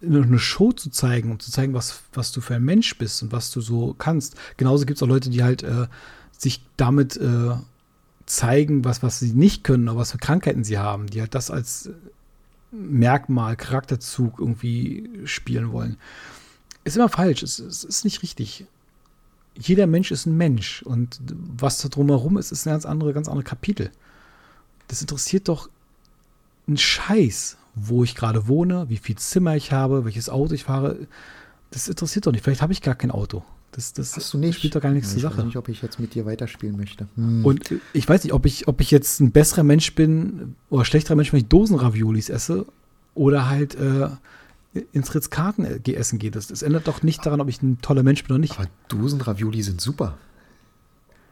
[0.01, 3.33] eine Show zu zeigen, um zu zeigen, was, was du für ein Mensch bist und
[3.33, 4.35] was du so kannst.
[4.55, 5.87] Genauso gibt es auch Leute, die halt äh,
[6.37, 7.51] sich damit äh,
[8.29, 11.51] zeigen, was, was sie nicht können oder was für Krankheiten sie haben, die halt das
[11.51, 11.89] als
[12.71, 15.97] Merkmal, Charakterzug irgendwie spielen wollen.
[16.83, 18.65] Ist immer falsch, es, es ist nicht richtig.
[19.57, 21.19] Jeder Mensch ist ein Mensch und
[21.57, 23.91] was da drumherum ist, ist ein ganz andere, ganz andere Kapitel.
[24.87, 25.69] Das interessiert doch
[26.67, 31.07] einen Scheiß, wo ich gerade wohne, wie viel Zimmer ich habe, welches Auto ich fahre.
[31.71, 32.43] Das interessiert doch nicht.
[32.43, 33.43] Vielleicht habe ich gar kein Auto.
[33.71, 34.58] Das, das Hast du nicht?
[34.58, 35.38] spielt doch gar nichts zur ich Sache.
[35.38, 37.08] weiß nicht, ob ich jetzt mit dir weiterspielen möchte.
[37.15, 37.45] Hm.
[37.45, 41.15] Und ich weiß nicht, ob ich, ob ich jetzt ein besserer Mensch bin oder schlechterer
[41.15, 42.65] Mensch, wenn ich Dosenraviolis esse
[43.13, 44.10] oder halt äh,
[44.91, 46.32] ins Ritz-Karten essen gehe.
[46.32, 48.58] Das, das ändert doch nicht daran, ob ich ein toller Mensch bin oder nicht.
[48.60, 50.17] Aber Dosenravioli sind super.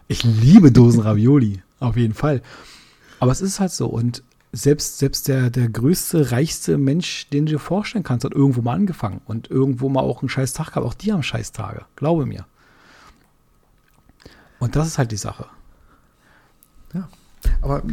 [0.07, 2.41] Ich liebe Dosenravioli, auf jeden Fall.
[3.19, 3.87] Aber es ist halt so.
[3.87, 8.61] Und selbst, selbst der, der größte, reichste Mensch, den du dir vorstellen kannst, hat irgendwo
[8.61, 10.85] mal angefangen und irgendwo mal auch einen scheiß Tag gehabt.
[10.85, 12.45] Auch die haben scheiß Tage, glaube mir.
[14.59, 15.45] Und das ist halt die Sache.
[16.93, 17.09] Ja,
[17.61, 17.83] aber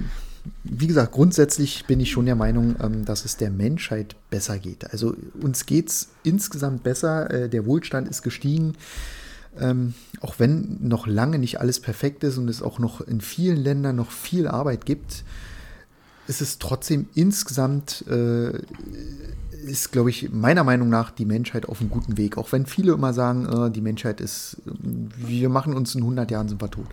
[0.63, 4.91] wie gesagt, grundsätzlich bin ich schon der Meinung, ähm, dass es der Menschheit besser geht.
[4.93, 8.75] Also uns geht es insgesamt besser, äh, der Wohlstand ist gestiegen.
[9.59, 13.57] Ähm, auch wenn noch lange nicht alles perfekt ist und es auch noch in vielen
[13.57, 15.25] Ländern noch viel Arbeit gibt,
[16.27, 18.59] ist es trotzdem insgesamt, äh,
[19.67, 22.37] ist, glaube ich, meiner Meinung nach die Menschheit auf einem guten Weg.
[22.37, 26.49] Auch wenn viele immer sagen, äh, die Menschheit ist, wir machen uns in 100 Jahren
[26.49, 26.87] sind wir tot.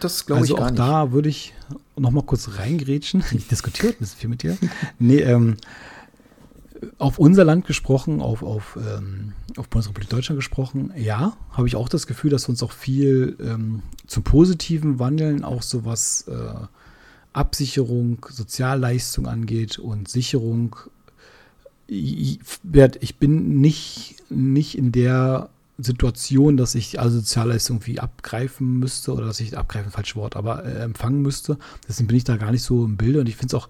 [0.00, 0.78] Das glaube also ich gar auch nicht.
[0.78, 1.52] da würde ich
[1.96, 3.22] noch mal kurz reingrätschen.
[3.32, 4.56] Ich diskutiere ein bisschen viel mit dir.
[4.98, 5.56] Nee, ähm,
[6.98, 11.88] auf unser Land gesprochen, auf, auf, ähm, auf Bundesrepublik Deutschland gesprochen, ja, habe ich auch
[11.88, 16.32] das Gefühl, dass wir uns auch viel ähm, zum Positiven wandeln, auch so was äh,
[17.32, 20.76] Absicherung, Sozialleistung angeht und Sicherung.
[21.86, 22.38] Ich,
[23.18, 29.40] bin nicht, nicht in der Situation, dass ich also Sozialleistung wie abgreifen müsste oder dass
[29.40, 31.58] ich abgreifen, falsches Wort, aber äh, empfangen müsste.
[31.88, 33.68] Deswegen bin ich da gar nicht so im Bilde und ich finde es auch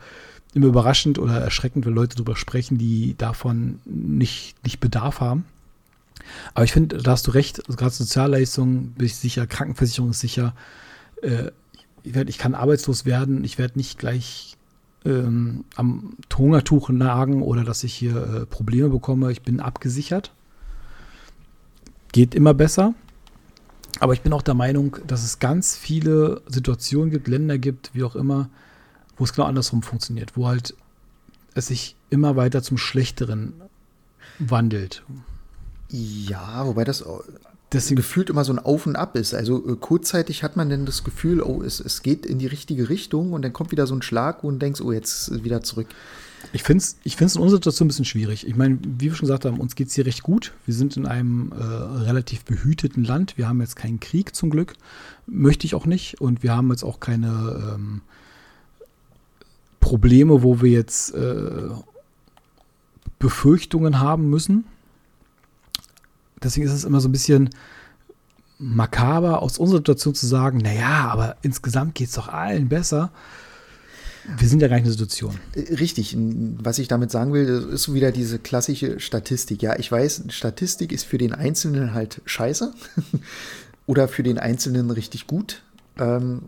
[0.55, 5.44] immer überraschend oder erschreckend, wenn Leute darüber sprechen, die davon nicht, nicht Bedarf haben.
[6.55, 10.20] Aber ich finde, da hast du recht, also gerade Sozialleistungen bin ich sicher, Krankenversicherung ist
[10.20, 10.55] sicher.
[11.22, 11.51] Äh,
[12.03, 14.57] ich, werd, ich kann arbeitslos werden, ich werde nicht gleich
[15.05, 19.33] ähm, am Hungertuch nagen oder dass ich hier äh, Probleme bekomme.
[19.33, 20.33] Ich bin abgesichert.
[22.12, 22.95] Geht immer besser.
[24.01, 28.05] Aber ich bin auch der Meinung, dass es ganz viele Situationen gibt, Länder gibt, wie
[28.05, 28.49] auch immer,
[29.17, 30.75] wo es genau andersrum funktioniert, wo halt
[31.55, 33.53] es sich immer weiter zum Schlechteren
[34.38, 35.05] wandelt.
[35.88, 37.05] Ja, wobei das
[37.73, 39.35] Deswegen gefühlt immer so ein Auf und Ab ist.
[39.35, 42.89] Also äh, kurzzeitig hat man dann das Gefühl, oh, es, es geht in die richtige
[42.89, 45.87] Richtung und dann kommt wieder so ein Schlag und denkst, oh, jetzt wieder zurück.
[46.53, 48.47] Ich finde es ich find's in unserer Situation ein bisschen schwierig.
[48.47, 50.53] Ich meine, wie wir schon gesagt haben, uns geht es hier recht gut.
[50.67, 53.39] Wir sind in einem äh, relativ behüteten Land.
[53.39, 54.75] Wir haben jetzt keinen Krieg zum Glück.
[55.27, 56.21] Möchte ich auch nicht.
[56.21, 58.03] Und wir haben jetzt auch keine ähm,
[59.81, 61.69] Probleme, wo wir jetzt äh,
[63.19, 64.65] Befürchtungen haben müssen.
[66.42, 67.50] Deswegen ist es immer so ein bisschen
[68.59, 73.11] makaber, aus unserer Situation zu sagen, naja, aber insgesamt geht es doch allen besser.
[74.38, 75.37] Wir sind ja gar nicht in der Situation.
[75.57, 76.16] Richtig.
[76.62, 79.62] Was ich damit sagen will, ist wieder diese klassische Statistik.
[79.62, 82.72] Ja, ich weiß, Statistik ist für den Einzelnen halt scheiße
[83.87, 85.62] oder für den Einzelnen richtig gut.
[85.98, 86.42] Ähm,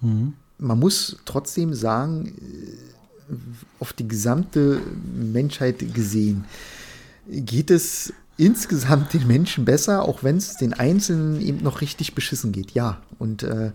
[0.00, 0.34] mhm.
[0.58, 2.32] Man muss trotzdem sagen,
[3.80, 4.80] auf die gesamte
[5.14, 6.44] Menschheit gesehen,
[7.28, 12.52] geht es insgesamt den Menschen besser, auch wenn es den Einzelnen eben noch richtig beschissen
[12.52, 12.70] geht.
[12.70, 13.72] Ja, und äh,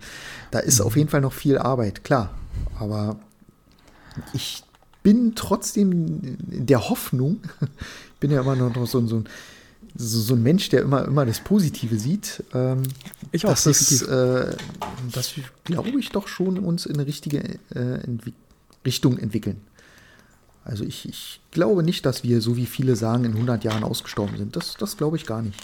[0.50, 2.34] da ist auf jeden Fall noch viel Arbeit, klar.
[2.80, 3.20] Aber
[4.34, 4.64] ich
[5.04, 9.24] bin trotzdem der Hoffnung, ich bin ja immer noch so, so,
[9.96, 12.42] so, so ein Mensch, der immer, immer das Positive sieht.
[12.54, 12.84] Ähm,
[13.34, 14.56] ich auch, dass es, äh,
[15.12, 17.40] dass wir, glaube ich, doch schon uns in eine richtige
[17.76, 18.34] äh, Entwi
[18.86, 19.62] Richtung entwickeln.
[20.66, 24.38] Also ich, ich, glaube nicht, dass wir, so wie viele sagen, in 100 Jahren ausgestorben
[24.38, 24.56] sind.
[24.56, 25.60] Das, das glaube ich gar nicht.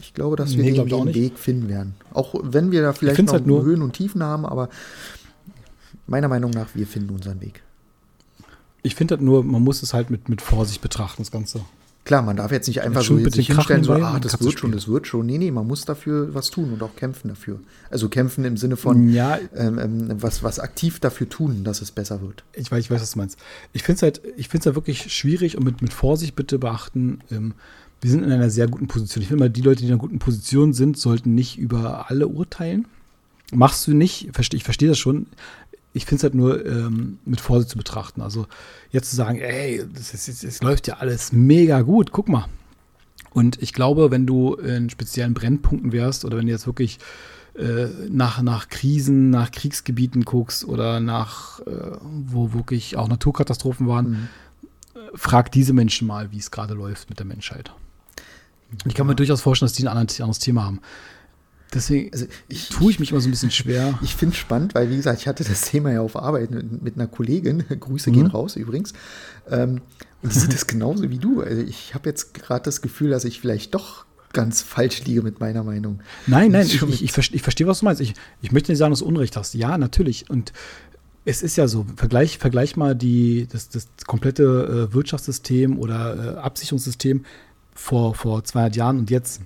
[0.00, 1.94] Ich glaube, dass wir nee, den, den Weg finden werden.
[2.12, 4.68] Auch wenn wir da vielleicht noch halt Höhen und Tiefen haben, aber
[6.06, 7.62] meiner Meinung nach, wir finden unseren Weg.
[8.82, 11.62] Ich finde halt nur, man muss es halt mit, mit Vorsicht betrachten, das Ganze.
[12.06, 14.86] Klar, man darf jetzt nicht einfach so sich hinstellen, so, ah, das wird schon, das
[14.86, 15.26] wird schon.
[15.26, 17.58] Nee, nee, man muss dafür was tun und auch kämpfen dafür.
[17.90, 21.90] Also kämpfen im Sinne von ja, ähm, ähm, was, was aktiv dafür tun, dass es
[21.90, 22.44] besser wird.
[22.52, 23.40] Ich weiß, ich weiß, was du meinst.
[23.72, 26.60] Ich finde es halt, ich finde es halt wirklich schwierig und mit, mit Vorsicht bitte
[26.60, 27.22] beachten.
[27.32, 27.54] Ähm,
[28.00, 29.22] wir sind in einer sehr guten Position.
[29.22, 32.28] Ich finde mal, die Leute, die in einer guten Position sind, sollten nicht über alle
[32.28, 32.86] urteilen.
[33.52, 35.26] Machst du nicht, ich verstehe das schon.
[35.96, 38.20] Ich finde es halt nur ähm, mit Vorsicht zu betrachten.
[38.20, 38.46] Also
[38.90, 42.46] jetzt zu sagen, ey, das läuft ja alles mega gut, guck mal.
[43.32, 46.98] Und ich glaube, wenn du in speziellen Brennpunkten wärst oder wenn du jetzt wirklich
[47.54, 54.10] äh, nach, nach Krisen, nach Kriegsgebieten guckst oder nach, äh, wo wirklich auch Naturkatastrophen waren,
[54.10, 54.28] mhm.
[54.94, 57.72] Äh, frag diese Menschen mal, wie es gerade läuft mit der Menschheit.
[58.84, 60.80] Ich kann mir durchaus vorstellen, dass die ein anderes Thema haben.
[61.76, 63.98] Deswegen also ich, tue ich mich immer so ein bisschen schwer.
[64.02, 66.82] Ich finde es spannend, weil, wie gesagt, ich hatte das Thema ja auf Arbeit mit,
[66.82, 67.64] mit einer Kollegin.
[67.80, 68.14] Grüße mhm.
[68.14, 68.94] gehen raus übrigens.
[69.48, 69.82] Ähm,
[70.22, 71.42] und die sieht das genauso wie du.
[71.42, 75.38] Also ich habe jetzt gerade das Gefühl, dass ich vielleicht doch ganz falsch liege mit
[75.38, 76.00] meiner Meinung.
[76.26, 78.00] Nein, nein, ich, ich, ich, verstehe, was du meinst.
[78.00, 79.54] Ich, ich möchte nicht sagen, dass du Unrecht hast.
[79.54, 80.30] Ja, natürlich.
[80.30, 80.52] Und
[81.26, 86.38] es ist ja so, vergleich, vergleich mal die, das, das komplette äh, Wirtschaftssystem oder äh,
[86.38, 87.24] Absicherungssystem
[87.74, 89.42] vor, vor 200 Jahren und jetzt.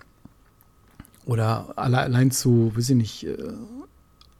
[1.26, 3.52] Oder alle, allein zu, weiß ich nicht, äh,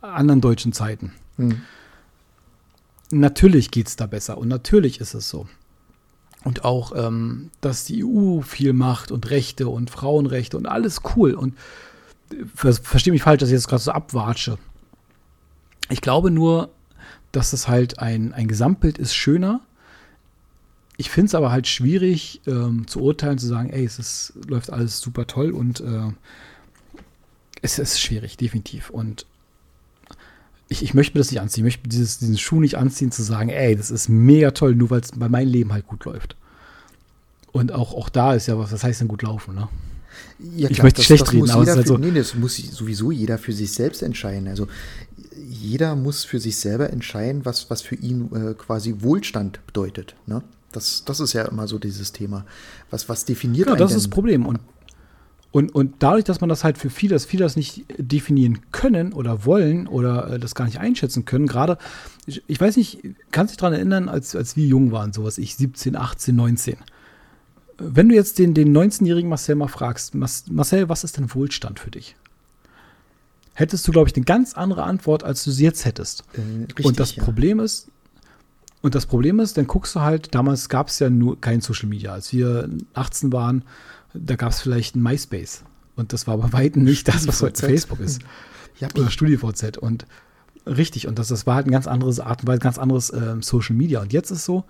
[0.01, 1.13] anderen deutschen Zeiten.
[1.37, 1.63] Hm.
[3.11, 5.47] Natürlich geht es da besser und natürlich ist es so.
[6.45, 11.35] Und auch, ähm, dass die EU viel macht und Rechte und Frauenrechte und alles cool.
[11.35, 11.55] Und
[12.55, 14.59] ver verstehe mich falsch, dass ich jetzt gerade so abwatsche.
[15.91, 16.71] Ich glaube nur,
[17.33, 19.61] dass es halt ein, ein Gesamtbild ist schöner.
[20.97, 24.71] Ich finde es aber halt schwierig ähm, zu urteilen, zu sagen, ey, es ist, läuft
[24.71, 26.13] alles super toll und äh,
[27.63, 28.91] es ist schwierig, definitiv.
[28.91, 29.27] Und
[30.69, 31.67] ich, ich möchte mir das nicht anziehen.
[31.67, 34.91] Ich möchte dieses, diesen Schuh nicht anziehen, zu sagen, ey, das ist mega toll, nur
[34.91, 36.37] weil es bei meinem Leben halt gut läuft.
[37.53, 39.69] Und auch, auch da ist ja was, was heißt denn gut laufen, ne?
[40.39, 41.99] Ja, klar, ich möchte das, schlecht das reden, aber es ist halt so.
[41.99, 44.49] Nee, das muss sowieso jeder für sich selbst entscheiden.
[44.49, 44.69] Also
[45.49, 50.15] jeder muss für sich selber entscheiden, was, was für ihn äh, quasi Wohlstand bedeutet.
[50.27, 50.43] Ne?
[50.73, 52.45] Das, das ist ja immer so dieses Thema.
[52.91, 54.47] Was, was definiert Ja, das ist das Problem.
[54.47, 54.61] Und
[55.53, 59.13] und, und dadurch, dass man das halt für viele, dass viele das nicht definieren können
[59.13, 61.77] oder wollen oder äh, das gar nicht einschätzen können, gerade,
[62.27, 63.01] ich, ich, weiß nicht,
[63.33, 66.77] kannst dich daran erinnern, als, als wir jung waren, so was ich, 17, 18, 19.
[67.79, 71.91] Wenn du jetzt den, den 19-jährigen Marcel mal fragst, Marcel, was ist denn Wohlstand für
[71.91, 72.15] dich?
[73.55, 76.23] Hättest du, glaube ich, eine ganz andere Antwort, als du sie jetzt hättest.
[76.35, 77.25] Äh, richtig, und das ja.
[77.25, 77.89] Problem ist,
[78.83, 81.89] und das Problem ist, dann guckst du halt, damals gab es ja nur kein Social
[81.89, 82.13] Media.
[82.13, 83.65] Als wir 18 waren,
[84.15, 85.65] da gab es vielleicht ein MySpace.
[85.97, 88.23] Und das war aber weitem nicht das, was heute Facebook ist.
[88.79, 89.77] Ja, Oder StudiVZ.
[89.79, 90.07] Und
[90.67, 93.37] richtig, und das, das war halt ein ganz anderes Art und Weise, ganz anderes äh,
[93.41, 94.01] Social Media.
[94.01, 94.65] Und jetzt ist so,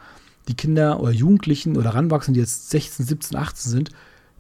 [0.48, 3.90] die Kinder oder Jugendlichen oder Ranwachsenden, die jetzt 16, 17, 18 sind,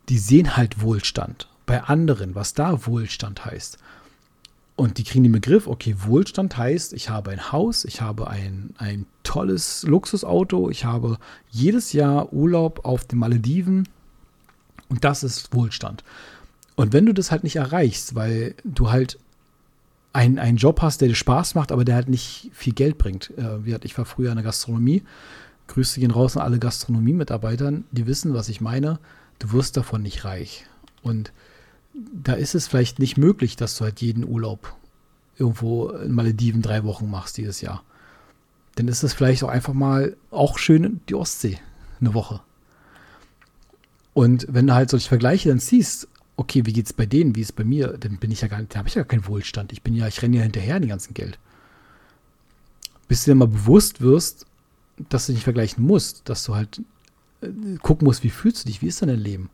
[0.08, 3.78] die sehen halt Wohlstand bei anderen, was da Wohlstand heißt.
[4.74, 8.74] Und die kriegen den Begriff, okay, Wohlstand heißt, ich habe ein Haus, ich habe ein,
[8.78, 11.18] ein tolles Luxusauto, ich habe
[11.50, 13.86] jedes Jahr Urlaub auf den Malediven
[14.90, 16.04] und das ist Wohlstand.
[16.76, 19.18] Und wenn du das halt nicht erreichst, weil du halt
[20.12, 23.32] ein, einen Job hast, der dir Spaß macht, aber der halt nicht viel Geld bringt.
[23.38, 25.02] Äh, ich war früher in der Gastronomie.
[25.68, 28.98] Grüße gehen raus an alle Gastronomie-Mitarbeitern, die wissen, was ich meine.
[29.38, 30.66] Du wirst davon nicht reich.
[31.02, 31.32] Und
[31.94, 34.74] da ist es vielleicht nicht möglich, dass du halt jeden Urlaub
[35.36, 37.82] irgendwo in Malediven drei Wochen machst dieses Jahr.
[38.74, 41.58] Dann ist es vielleicht auch einfach mal auch schön die Ostsee
[42.00, 42.40] eine Woche.
[44.12, 47.42] Und wenn du halt solche Vergleiche dann siehst, okay, wie geht es bei denen, wie
[47.42, 49.72] ist es bei mir, dann bin ich ja gar nicht, habe ich ja keinen Wohlstand.
[49.72, 51.38] Ich bin ja, ich renne ja hinterher an dem ganzen Geld.
[53.08, 54.46] Bis du dir mal bewusst wirst,
[55.08, 56.80] dass du nicht vergleichen musst, dass du halt
[57.42, 57.48] äh,
[57.82, 59.50] gucken musst, wie fühlst du dich, wie ist dein Leben?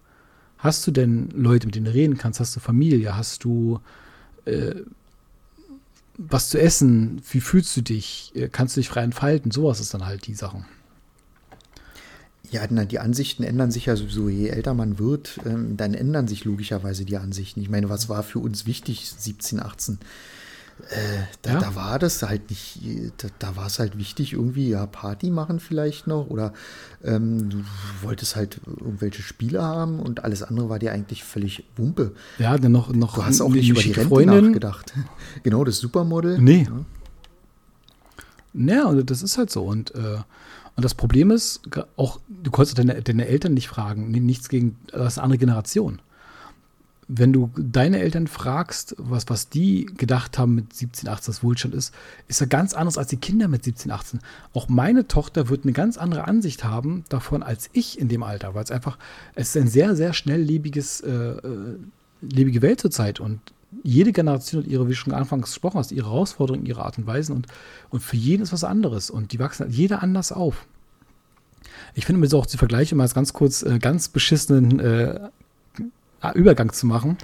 [0.58, 2.40] Hast du denn Leute, mit denen du reden kannst?
[2.40, 3.16] Hast du Familie?
[3.16, 3.80] Hast du
[4.44, 4.74] äh,
[6.18, 7.20] was zu essen?
[7.30, 8.32] Wie fühlst du dich?
[8.34, 9.50] Äh, kannst du dich frei entfalten?
[9.50, 10.64] Sowas ist dann halt die Sachen.
[12.50, 14.28] Ja, na, die Ansichten ändern sich ja sowieso.
[14.28, 17.60] Je älter man wird, ähm, dann ändern sich logischerweise die Ansichten.
[17.60, 19.98] Ich meine, was war für uns wichtig, 17, 18?
[20.90, 20.94] Äh,
[21.40, 21.58] da, ja.
[21.58, 22.80] da, war das halt nicht,
[23.16, 26.52] da, da, war es halt wichtig, irgendwie ja Party machen vielleicht noch oder
[27.02, 27.64] ähm, du
[28.02, 32.12] wolltest halt irgendwelche Spiele haben und alles andere war dir eigentlich völlig Wumpe.
[32.38, 34.48] Ja, dann noch, noch Du hast auch nicht über die Rente Freundin.
[34.48, 34.92] nachgedacht.
[35.42, 36.38] genau, das Supermodel.
[36.38, 36.68] Nee.
[38.52, 40.18] Ja, ja das ist halt so und äh,
[40.76, 41.62] und das Problem ist,
[41.96, 46.00] auch, du konntest deine, deine Eltern nicht fragen, nichts gegen, das ist eine andere Generation.
[47.08, 51.74] Wenn du deine Eltern fragst, was, was die gedacht haben mit 17, 18, das Wohlstand
[51.74, 51.94] ist,
[52.28, 54.20] ist ja ganz anders als die Kinder mit 17, 18.
[54.52, 58.54] Auch meine Tochter wird eine ganz andere Ansicht haben davon als ich in dem Alter,
[58.54, 58.98] weil es einfach,
[59.34, 61.78] es ist ein sehr, sehr schnelllebiges, äh, äh
[62.22, 63.40] lebige Welt zurzeit und
[63.82, 67.34] jede Generation hat ihre, wie schon anfangs gesprochen hast, ihre Herausforderungen, ihre Art und Weisen
[67.34, 67.46] und,
[67.90, 70.66] und für jeden ist was anderes und die wachsen halt jeder anders auf.
[71.94, 75.28] Ich finde mir so auch die Vergleiche mal als ganz kurz, äh, ganz beschissenen äh,
[76.34, 77.18] Übergang zu machen.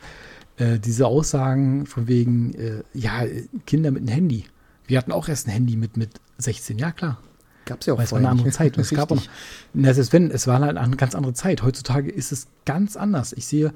[0.57, 3.25] Äh, diese Aussagen von wegen, äh, ja,
[3.67, 4.45] Kinder mit einem Handy.
[4.87, 7.19] Wir hatten auch erst ein Handy mit, mit 16, ja klar.
[7.65, 8.77] Gab es ja auch Weil es war eine andere Zeit.
[8.79, 9.27] Es gab auch noch,
[9.73, 11.63] na, selbst wenn, es war halt eine ganz andere Zeit.
[11.63, 13.33] Heutzutage ist es ganz anders.
[13.33, 13.73] Ich sehe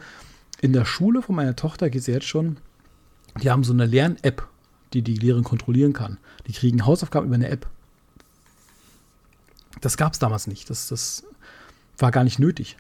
[0.61, 2.57] in der Schule von meiner Tochter, geht sie jetzt schon,
[3.43, 4.49] die haben so eine Lern-App,
[4.93, 6.19] die die Lehrerin kontrollieren kann.
[6.47, 7.67] Die kriegen Hausaufgaben über eine App.
[9.81, 10.71] Das gab es damals nicht.
[10.71, 11.25] Das, das
[11.99, 12.77] war gar nicht nötig.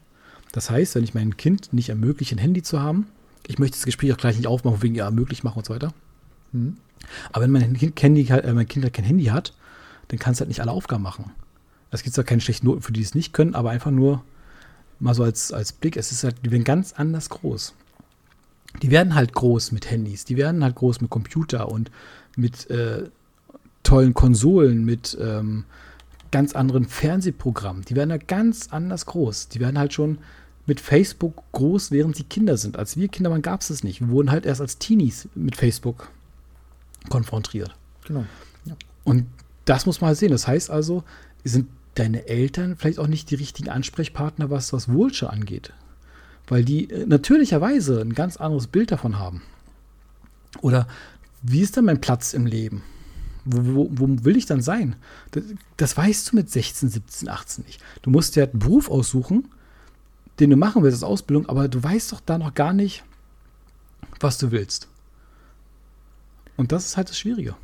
[0.52, 3.06] Das heißt, wenn ich meinem Kind nicht ermögliche, ein Handy zu haben,
[3.46, 5.92] ich möchte das Gespräch auch gleich nicht aufmachen, wegen ja möglich machen und so weiter.
[6.52, 6.78] Mhm.
[7.32, 9.52] Aber wenn mein Kind, Handy, äh, mein kind halt kein Handy hat,
[10.08, 11.32] dann kann es halt nicht alle Aufgaben machen.
[11.90, 14.24] Es gibt zwar keine schlechten Noten für die es nicht können, aber einfach nur
[14.98, 17.74] mal so als, als Blick, es ist halt, die werden ganz anders groß.
[18.82, 21.90] Die werden halt groß mit Handys, die werden halt groß mit Computer und
[22.36, 23.04] mit äh,
[23.82, 25.64] tollen Konsolen, mit ähm,
[26.30, 27.84] ganz anderen Fernsehprogrammen.
[27.84, 29.48] Die werden halt ganz anders groß.
[29.48, 30.18] Die werden halt schon
[30.66, 32.76] mit Facebook groß, während sie Kinder sind.
[32.76, 34.00] Als wir Kinder waren, gab es das nicht.
[34.00, 36.10] Wir wurden halt erst als Teenies mit Facebook
[37.08, 37.74] konfrontiert.
[38.06, 38.24] Genau.
[38.64, 38.76] Ja.
[39.04, 39.26] Und
[39.64, 40.32] das muss man halt sehen.
[40.32, 41.04] Das heißt also,
[41.44, 41.68] sind
[41.98, 45.72] deine Eltern vielleicht auch nicht die richtigen Ansprechpartner, was, was Wohlsche angeht.
[46.46, 49.42] Weil die äh, natürlicherweise ein ganz anderes Bild davon haben.
[50.60, 50.86] Oder
[51.42, 52.82] wie ist denn mein Platz im Leben?
[53.44, 54.96] Wo, wo, wo will ich dann sein?
[55.32, 55.44] Das,
[55.76, 57.80] das, weißt du mit 16, 17, 18 nicht.
[58.02, 59.48] Du musst dir halt einen Beruf aussuchen,
[60.38, 63.04] den du machen willst als Ausbildung, aber du weißt doch da noch gar nicht,
[64.20, 64.88] was du willst.
[66.56, 67.54] Und das ist halt das Schwierige.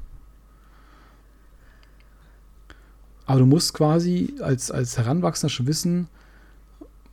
[3.33, 6.09] Aber du musst quasi als, als Heranwachsender schon wissen,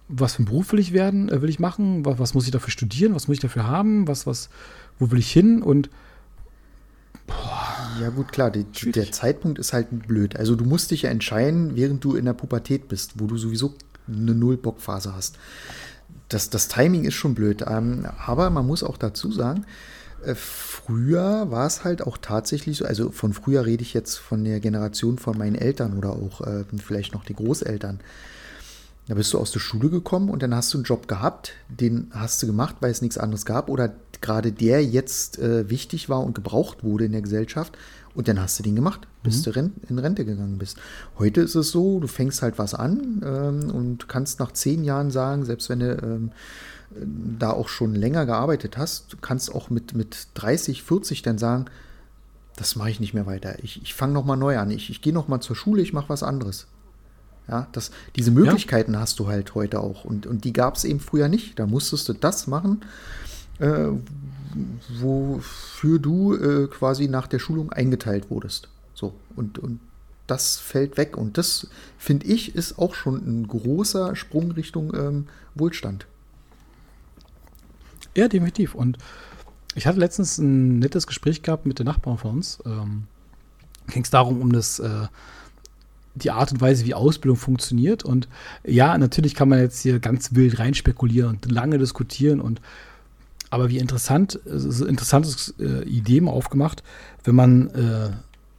[0.10, 2.52] was für einen Beruf will ich werden, äh, will ich machen, was, was, muss ich
[2.52, 4.50] dafür studieren, was muss ich dafür haben, was, was,
[5.00, 5.90] wo will ich hin und
[7.26, 10.36] boah, ja gut, klar, die, der Zeitpunkt ist halt blöd.
[10.36, 13.76] Also du musst dich ja entscheiden, während du in der Pubertät bist, wo du sowieso
[14.06, 15.38] eine Null-Bock-Phase hast.
[16.28, 17.64] Das, das Timing ist schon blöd.
[17.66, 19.66] Ähm, aber man muss auch dazu sagen,
[20.36, 24.60] früher war es halt auch tatsächlich so, also von früher rede ich jetzt von der
[24.60, 28.00] Generation von meinen Eltern oder auch äh, vielleicht noch die Großeltern.
[29.08, 32.12] Da bist du aus der Schule gekommen und dann hast du einen Job gehabt, den
[32.12, 33.92] hast du gemacht, weil es nichts anderes gab oder
[34.22, 37.76] gerade der jetzt äh, wichtig war und gebraucht wurde in der Gesellschaft
[38.14, 39.52] und dann hast du den gemacht, bis mhm.
[39.52, 40.78] du in Rente gegangen bist.
[41.18, 45.10] Heute ist es so, du fängst halt was an ähm, und kannst nach zehn Jahren
[45.10, 46.32] sagen, selbst wenn du ähm,
[46.92, 51.66] da auch schon länger gearbeitet hast, du kannst auch mit, mit 30, 40 dann sagen,
[52.56, 53.64] das mache ich nicht mehr weiter.
[53.64, 54.70] Ich, ich fange nochmal neu an.
[54.72, 56.68] Ich, ich gehe nochmal zur Schule, ich mache was anderes.
[57.48, 59.00] Ja, das, diese Möglichkeiten ja.
[59.00, 60.04] hast du halt heute auch.
[60.04, 61.58] Und, und die gab es eben früher nicht.
[61.58, 62.82] Da musstest du das machen,
[63.60, 63.88] äh,
[65.00, 68.70] wofür du äh, quasi nach der Schulung eingeteilt wurdest.
[68.94, 69.80] So, und, und
[70.28, 71.18] das fällt weg.
[71.18, 71.68] Und das,
[71.98, 76.06] finde ich, ist auch schon ein großer Sprung Richtung ähm, Wohlstand.
[78.16, 78.76] Ja, definitiv.
[78.76, 78.98] Und
[79.76, 82.60] ich hatte letztens ein nettes Gespräch gehabt mit den Nachbarn von uns.
[82.66, 83.04] Ähm,
[83.88, 85.08] Ging es darum, um das äh,
[86.16, 88.04] die Art und Weise, wie Ausbildung funktioniert.
[88.04, 88.28] Und
[88.64, 92.62] ja, natürlich kann man jetzt hier ganz wild reinspekulieren und lange diskutieren und
[93.52, 96.84] aber wie interessant, so interessantes äh, Idee mal aufgemacht,
[97.24, 98.12] wenn man äh,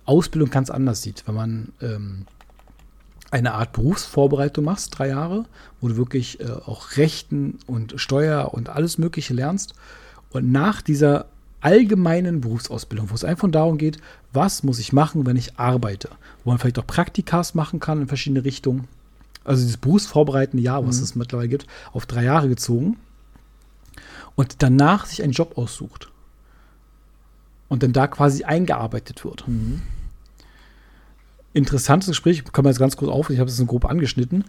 [0.05, 2.27] Ausbildung ganz anders sieht, wenn man ähm,
[3.31, 5.45] eine Art Berufsvorbereitung machst, drei Jahre,
[5.81, 9.75] wo du wirklich äh, auch Rechten und Steuer und alles Mögliche lernst.
[10.31, 11.27] Und nach dieser
[11.61, 13.99] allgemeinen Berufsausbildung, wo es einfach darum geht,
[14.33, 16.09] was muss ich machen, wenn ich arbeite,
[16.45, 18.89] wo man vielleicht auch Praktikas machen kann in verschiedene Richtungen.
[19.45, 21.05] Also dieses berufsvorbereitende Jahr, was mhm.
[21.05, 22.97] es mittlerweile gibt, auf drei Jahre gezogen
[24.35, 26.11] und danach sich einen Job aussucht
[27.69, 29.47] und dann da quasi eingearbeitet wird.
[29.47, 29.83] Mhm.
[31.53, 34.45] Interessantes Gespräch, kann man jetzt ganz kurz auf, ich habe es grob angeschnitten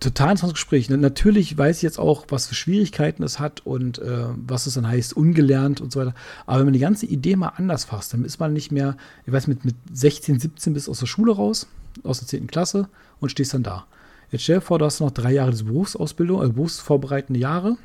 [0.00, 0.90] total interessantes Gespräch.
[0.90, 4.86] Natürlich weiß ich jetzt auch, was für Schwierigkeiten es hat und äh, was es dann
[4.86, 6.14] heißt, ungelernt und so weiter.
[6.46, 8.96] Aber wenn man die ganze Idee mal anders fasst, dann ist man nicht mehr,
[9.26, 11.66] ich weiß, mit, mit 16, 17 bis aus der Schule raus,
[12.02, 12.46] aus der 10.
[12.48, 12.88] Klasse
[13.20, 13.86] und stehst dann da.
[14.30, 17.76] Jetzt stell dir vor, du hast noch drei Jahre diese Berufsausbildung, also berufsvorbereitende Jahre.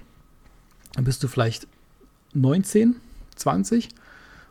[0.93, 1.67] Dann bist du vielleicht
[2.33, 2.95] 19,
[3.35, 3.89] 20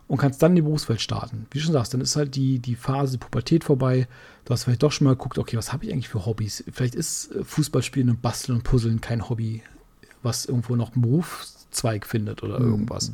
[0.09, 1.47] und kannst dann in die Berufswelt starten.
[1.51, 4.09] Wie du schon sagst, dann ist halt die, die Phase die Pubertät vorbei.
[4.47, 6.65] Du hast vielleicht doch schon mal geguckt, okay, was habe ich eigentlich für Hobbys?
[6.73, 9.63] Vielleicht ist äh, Fußballspielen und Basteln und Puzzeln kein Hobby,
[10.23, 12.71] was irgendwo noch einen Berufszweig findet oder mhm.
[12.71, 13.13] irgendwas.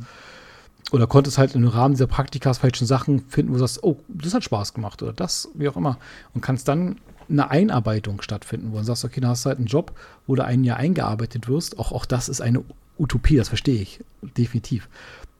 [0.91, 3.99] Oder konntest halt im Rahmen dieser Praktikas vielleicht schon Sachen finden, wo du sagst, oh,
[4.07, 5.97] das hat Spaß gemacht oder das, wie auch immer.
[6.33, 9.67] Und kannst dann eine Einarbeitung stattfinden, wo du sagst, okay, dann hast du halt einen
[9.67, 11.79] Job, wo du ein Jahr eingearbeitet wirst.
[11.79, 12.63] Auch, auch das ist eine
[12.97, 14.87] Utopie, das verstehe ich, definitiv.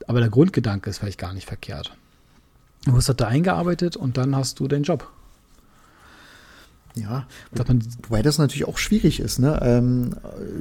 [0.08, 1.95] Aber der Grundgedanke ist vielleicht gar nicht verkehrt.
[2.86, 5.12] Du wirst halt da eingearbeitet und dann hast du deinen Job.
[6.95, 7.28] Ja,
[8.08, 9.39] wobei das natürlich auch schwierig ist.
[9.39, 9.60] Ne?
[9.62, 10.16] Ähm,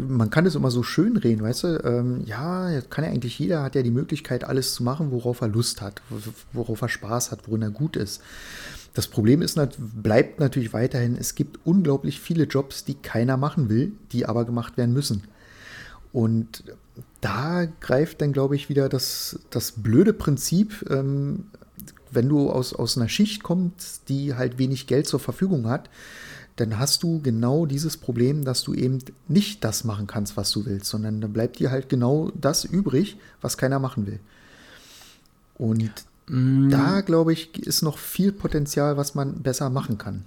[0.08, 1.84] man kann es immer so schön reden, weißt du?
[1.84, 5.48] Ähm, ja, kann ja eigentlich jeder, hat ja die Möglichkeit, alles zu machen, worauf er
[5.48, 6.02] Lust hat,
[6.52, 8.20] worauf er Spaß hat, worin er gut ist.
[8.94, 13.92] Das Problem ist, bleibt natürlich weiterhin, es gibt unglaublich viele Jobs, die keiner machen will,
[14.10, 15.24] die aber gemacht werden müssen.
[16.12, 16.64] Und
[17.24, 21.46] da greift dann, glaube ich, wieder das, das blöde Prinzip, ähm,
[22.10, 25.88] wenn du aus, aus einer Schicht kommst, die halt wenig Geld zur Verfügung hat,
[26.56, 30.66] dann hast du genau dieses Problem, dass du eben nicht das machen kannst, was du
[30.66, 34.20] willst, sondern dann bleibt dir halt genau das übrig, was keiner machen will.
[35.56, 35.90] Und
[36.28, 36.68] mm.
[36.68, 40.24] da, glaube ich, ist noch viel Potenzial, was man besser machen kann.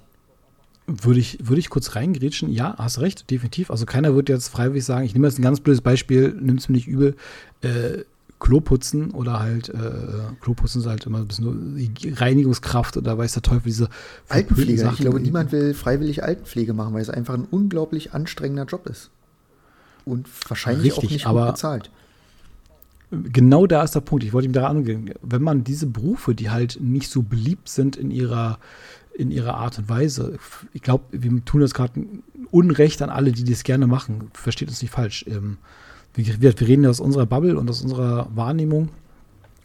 [0.88, 2.50] Würde ich, würde ich kurz reingrätschen?
[2.50, 3.72] Ja, hast recht, definitiv.
[3.72, 6.70] Also keiner wird jetzt freiwillig sagen, ich nehme jetzt ein ganz blödes Beispiel, nimm es
[6.70, 7.16] mir nicht übel,
[7.62, 8.04] äh,
[8.40, 13.64] Kloputzen oder halt, äh, Kloputzen ist halt immer ein bisschen Reinigungskraft oder weiß der Teufel,
[13.64, 13.90] diese
[14.30, 14.80] Altenpflege.
[14.80, 14.94] Sachen.
[14.94, 19.10] Ich glaube, niemand will freiwillig Altenpflege machen, weil es einfach ein unglaublich anstrengender Job ist.
[20.06, 21.90] Und wahrscheinlich Richtig, auch nicht gut bezahlt.
[23.10, 24.24] Genau da ist der Punkt.
[24.24, 25.14] Ich wollte ihm daran angehen.
[25.22, 28.60] Wenn man diese Berufe, die halt nicht so beliebt sind in ihrer,
[29.18, 30.38] in ihrer Art und Weise,
[30.74, 32.06] ich glaube, wir tun das gerade
[32.52, 34.30] Unrecht an alle, die das gerne machen.
[34.34, 35.26] Versteht uns nicht falsch.
[35.28, 35.58] Ähm,
[36.14, 38.90] wir, wir reden ja aus unserer Bubble und aus unserer Wahrnehmung.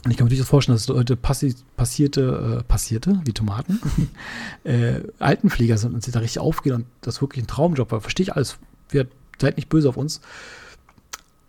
[0.05, 3.79] Und ich kann mir durchaus vorstellen, dass Leute passi passierte, äh, passierte, wie Tomaten,
[4.65, 8.01] äh, Altenpfleger sind und sie da richtig aufgehen und das wirklich ein Traumjob war.
[8.01, 8.59] Verstehe ich alles.
[8.89, 9.07] Wir
[9.39, 10.23] seid nicht böse auf uns.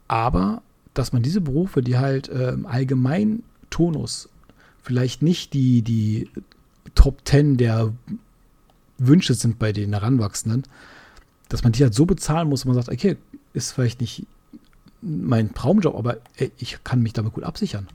[0.10, 0.62] Aber,
[0.94, 4.30] dass man diese Berufe, die halt äh, im allgemeinen Tonus
[4.84, 6.30] vielleicht nicht die, die
[6.96, 7.94] Top Ten der
[8.98, 10.64] Wünsche sind bei den Heranwachsenden,
[11.50, 13.18] dass man die halt so bezahlen muss, dass man sagt, okay,
[13.54, 14.26] ist vielleicht nicht
[15.02, 17.88] mein Traumjob, aber ey, ich kann mich damit gut absichern.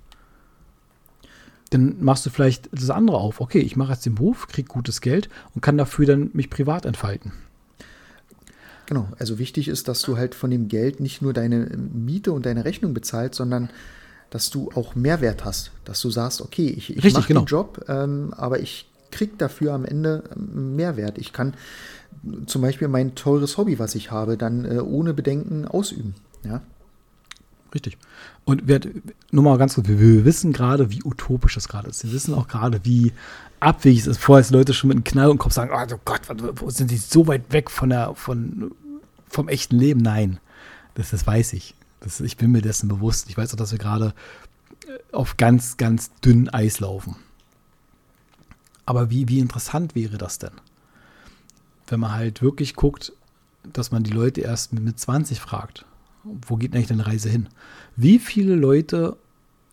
[1.71, 3.41] Dann machst du vielleicht das andere auf.
[3.41, 6.87] Okay, ich mache jetzt den Beruf, kriege gutes Geld und kann dafür dann mich privat
[6.87, 7.33] entfalten.
[8.87, 12.47] Genau, also wichtig ist, dass du halt von dem Geld nicht nur deine Miete und
[12.47, 13.69] deine Rechnung bezahlst, sondern
[14.31, 15.71] dass du auch Mehrwert hast.
[15.85, 17.41] Dass du sagst, okay, ich, ich mache genau.
[17.41, 21.19] den Job, ähm, aber ich kriege dafür am Ende ähm, Mehrwert.
[21.19, 21.55] Ich kann
[22.47, 26.15] zum Beispiel mein teures Hobby, was ich habe, dann äh, ohne Bedenken ausüben.
[26.45, 26.63] Ja.
[27.75, 27.99] Richtig.
[28.45, 28.81] Und wir,
[29.31, 32.05] nur mal ganz kurz, wir, wir wissen gerade, wie utopisch das gerade ist.
[32.05, 33.13] Wir wissen auch gerade, wie
[33.61, 34.19] abwegig es ist.
[34.19, 36.23] Vorher sind Leute schon mit einem Knall im Kopf sagen, oh Gott,
[36.57, 38.73] wo sind die so weit weg von der, von,
[39.29, 40.01] vom echten Leben?
[40.01, 40.39] Nein,
[40.95, 41.75] das, das weiß ich.
[42.01, 43.29] Das, ich bin mir dessen bewusst.
[43.29, 44.15] Ich weiß auch, dass wir gerade
[44.87, 47.17] äh, auf ganz, ganz dünn Eis laufen.
[48.87, 50.53] Aber wie, wie interessant wäre das denn?
[51.87, 53.13] Wenn man halt wirklich guckt,
[53.65, 55.85] dass man die Leute erst mit 20 fragt
[56.25, 57.49] wo geht eigentlich deine Reise hin?
[57.97, 59.17] Wie viele Leute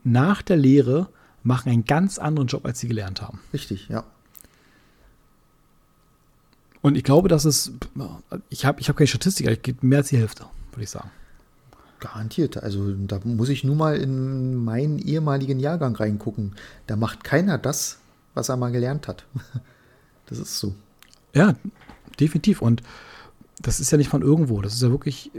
[0.03, 1.09] nach der Lehre
[1.43, 3.39] machen einen ganz anderen Job, als sie gelernt haben?
[3.53, 4.03] Richtig, ja.
[6.81, 7.71] Und ich glaube, dass es,
[8.49, 10.89] ich habe ich hab keine Statistik, aber es geht mehr als die Hälfte, würde ich
[10.89, 11.09] sagen.
[11.99, 12.57] Garantiert.
[12.61, 16.53] Also da muss ich nur mal in meinen ehemaligen Jahrgang reingucken.
[16.87, 17.99] Da macht keiner das,
[18.33, 19.25] was er mal gelernt hat.
[20.27, 20.73] Das ist so.
[21.35, 21.53] Ja,
[22.19, 22.59] definitiv.
[22.59, 22.81] Und
[23.61, 24.59] das ist ja nicht von irgendwo.
[24.63, 25.29] Das ist ja wirklich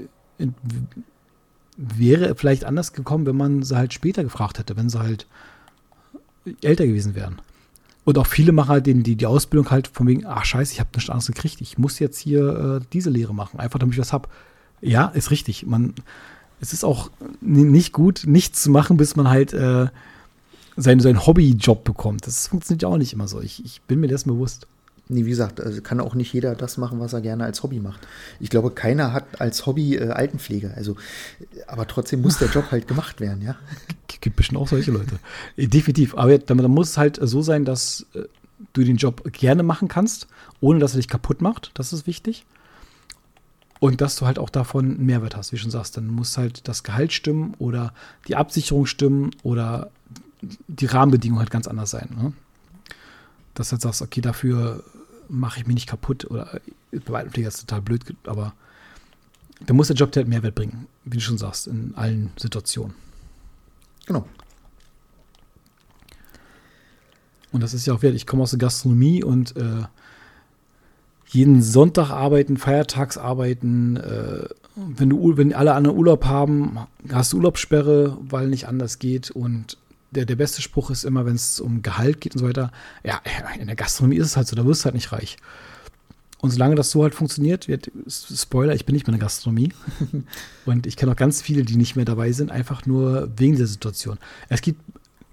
[1.76, 5.26] wäre vielleicht anders gekommen, wenn man sie halt später gefragt hätte, wenn sie halt
[6.62, 7.40] älter gewesen wären.
[8.04, 10.80] Und auch viele machen halt den, die, die Ausbildung halt von wegen, ach scheiße, ich
[10.80, 14.00] habe nichts anderes gekriegt, ich muss jetzt hier äh, diese Lehre machen, einfach damit ich
[14.00, 14.28] was habe.
[14.80, 15.66] Ja, ist richtig.
[15.66, 15.94] Man,
[16.60, 19.86] es ist auch nicht gut, nichts zu machen, bis man halt äh,
[20.76, 22.26] seinen, seinen Hobbyjob bekommt.
[22.26, 23.40] Das funktioniert ja auch nicht immer so.
[23.40, 24.66] Ich, ich bin mir dessen bewusst.
[25.08, 27.78] Nee, wie gesagt, also kann auch nicht jeder das machen, was er gerne als Hobby
[27.78, 28.00] macht.
[28.40, 30.74] Ich glaube, keiner hat als Hobby äh, Altenpflege.
[30.74, 30.96] Also,
[31.68, 33.54] aber trotzdem muss der Job halt gemacht werden, ja.
[34.20, 35.18] Gibt bestimmt auch solche Leute.
[35.56, 36.16] Äh, definitiv.
[36.16, 38.22] Aber da muss es halt so sein, dass äh,
[38.72, 40.26] du den Job gerne machen kannst,
[40.60, 41.70] ohne dass er dich kaputt macht.
[41.74, 42.44] Das ist wichtig.
[43.78, 45.96] Und dass du halt auch davon einen Mehrwert hast, wie du schon sagst.
[45.96, 47.92] Dann muss halt das Gehalt stimmen oder
[48.26, 49.90] die Absicherung stimmen oder
[50.68, 52.08] die Rahmenbedingungen halt ganz anders sein.
[52.16, 52.32] Ne?
[53.54, 54.82] Dass du halt sagst, okay, dafür
[55.28, 56.60] mache ich mich nicht kaputt oder
[57.04, 58.54] bei Altenpfleger ist total blöd, aber
[59.64, 62.94] da muss der Job halt Mehrwert bringen, wie du schon sagst, in allen Situationen.
[64.06, 64.28] Genau.
[67.52, 68.14] Und das ist ja auch wert.
[68.14, 69.84] Ich komme aus der Gastronomie und äh,
[71.28, 73.96] jeden Sonntag arbeiten, feiertags arbeiten.
[73.96, 76.78] Äh, wenn, du, wenn alle anderen Urlaub haben,
[77.10, 79.30] hast du Urlaubssperre, weil nicht anders geht.
[79.30, 79.78] Und
[80.10, 82.70] der, der beste Spruch ist immer, wenn es um Gehalt geht und so weiter,
[83.04, 83.20] ja,
[83.58, 85.36] in der Gastronomie ist es halt so, da wirst du halt nicht reich.
[86.38, 89.72] Und solange das so halt funktioniert, wird, Spoiler, ich bin nicht mehr in der Gastronomie.
[90.66, 93.66] und ich kenne auch ganz viele, die nicht mehr dabei sind, einfach nur wegen der
[93.66, 94.18] Situation.
[94.48, 94.80] Es gibt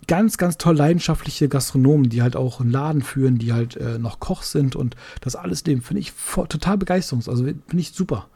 [0.08, 4.20] ganz, ganz toll leidenschaftliche Gastronomen, die halt auch einen Laden führen, die halt äh, noch
[4.20, 7.30] Koch sind und das alles nehmen, finde ich total begeisterungs.
[7.30, 8.28] Also finde ich super.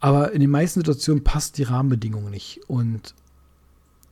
[0.00, 2.60] Aber in den meisten Situationen passt die Rahmenbedingung nicht.
[2.66, 3.14] Und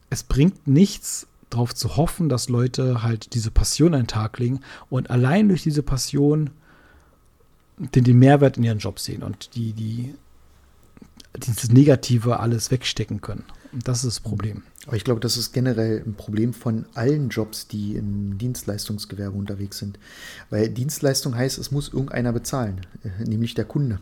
[0.08, 4.60] es bringt nichts, darauf zu hoffen, dass Leute halt diese Passion an den Tag legen
[4.88, 6.50] und allein durch diese Passion
[7.76, 10.14] den, den Mehrwert in ihren Job sehen und die, die
[11.36, 13.44] dieses Negative alles wegstecken können.
[13.72, 14.62] Und das ist das Problem.
[14.86, 19.78] Aber ich glaube, das ist generell ein Problem von allen Jobs, die im Dienstleistungsgewerbe unterwegs
[19.78, 19.98] sind.
[20.48, 23.98] Weil Dienstleistung heißt, es muss irgendeiner bezahlen, äh, nämlich der Kunde.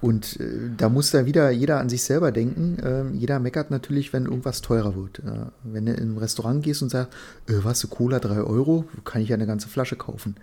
[0.00, 2.78] Und äh, da muss da wieder jeder an sich selber denken.
[2.78, 5.20] Äh, jeder meckert natürlich, wenn irgendwas teurer wird.
[5.62, 7.12] Wenn du in ein Restaurant gehst und sagst,
[7.48, 10.36] äh, was, Cola 3 Euro, kann ich ja eine ganze Flasche kaufen.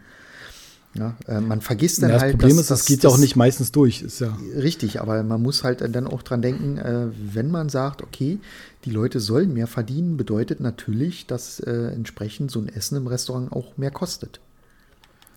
[0.93, 2.33] Ja, man vergisst dann ja, das halt.
[2.33, 4.01] Das Problem ist, das, geht ja auch nicht meistens durch.
[4.01, 8.39] Ist ja richtig, aber man muss halt dann auch dran denken, wenn man sagt, okay,
[8.87, 13.51] die Leute sollen mehr verdienen, bedeutet natürlich, dass äh, entsprechend so ein Essen im Restaurant
[13.51, 14.39] auch mehr kostet.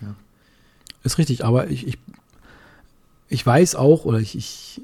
[0.01, 0.15] Ja.
[1.03, 1.99] Ist richtig, aber ich, ich,
[3.29, 4.83] ich weiß auch, oder ich, ich,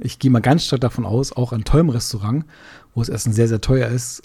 [0.00, 2.46] ich gehe mal ganz stark davon aus, auch ein teurem Restaurant,
[2.94, 4.22] wo das Essen sehr, sehr teuer ist,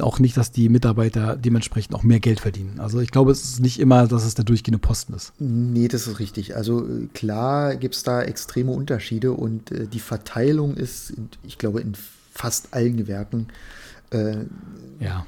[0.00, 2.80] auch nicht, dass die Mitarbeiter dementsprechend auch mehr Geld verdienen.
[2.80, 5.32] Also ich glaube, es ist nicht immer, dass es der durchgehende Posten ist.
[5.38, 6.56] Nee, das ist richtig.
[6.56, 11.12] Also äh, klar gibt es da extreme Unterschiede und äh, die Verteilung ist,
[11.46, 11.94] ich glaube, in
[12.36, 13.48] fast allen Gewerken
[14.10, 14.44] äh,
[15.00, 15.26] ja.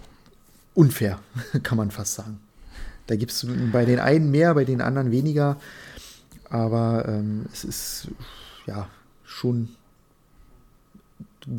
[0.74, 1.18] unfair,
[1.62, 2.40] kann man fast sagen.
[3.06, 5.56] Da gibt es bei den einen mehr, bei den anderen weniger.
[6.50, 8.09] Aber ähm, es ist
[8.66, 8.88] ja
[9.24, 9.70] schon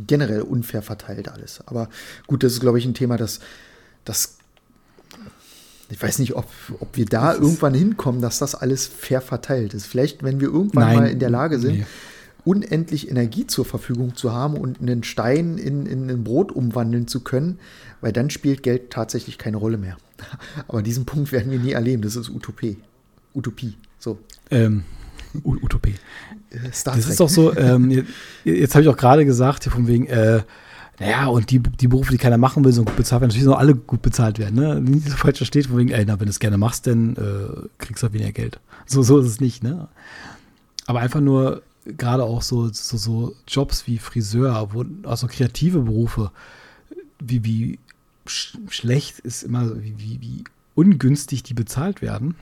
[0.07, 1.61] generell unfair verteilt alles.
[1.65, 1.89] Aber
[2.27, 3.39] gut, das ist, glaube ich, ein Thema, das,
[4.05, 4.37] das
[5.89, 6.45] ich weiß nicht, ob,
[6.79, 9.87] ob wir da irgendwann hinkommen, dass das alles fair verteilt ist.
[9.87, 11.85] Vielleicht, wenn wir irgendwann Nein, mal in der Lage sind, nee.
[12.45, 17.21] Unendlich Energie zur Verfügung zu haben und einen Stein in, in ein Brot umwandeln zu
[17.21, 17.59] können,
[18.01, 19.97] weil dann spielt Geld tatsächlich keine Rolle mehr.
[20.67, 22.01] Aber diesen Punkt werden wir nie erleben.
[22.01, 22.77] Das ist Utopie.
[23.33, 23.75] Utopie.
[23.97, 24.19] So.
[24.51, 24.83] Ähm,
[25.43, 25.95] Utopie.
[26.49, 28.09] Äh, Star das ist doch so, ähm, jetzt,
[28.43, 30.41] jetzt habe ich auch gerade gesagt, von wegen, äh,
[30.99, 33.57] naja, und die, die Berufe, die keiner machen will, so gut bezahlt werden, natürlich sollen
[33.57, 34.55] alle gut bezahlt werden.
[34.55, 34.81] Ne?
[34.81, 37.67] Nicht so falsch versteht, von wegen, ey, na, wenn du es gerne machst, dann äh,
[37.77, 38.59] kriegst du halt weniger Geld.
[38.85, 39.87] So, so ist es nicht, ne?
[40.87, 41.61] Aber einfach nur,
[41.97, 46.31] gerade auch so, so, so Jobs wie Friseur, wo, also kreative Berufe,
[47.19, 47.79] wie, wie
[48.25, 50.43] sch schlecht ist immer, wie, wie, wie
[50.75, 52.35] ungünstig die bezahlt werden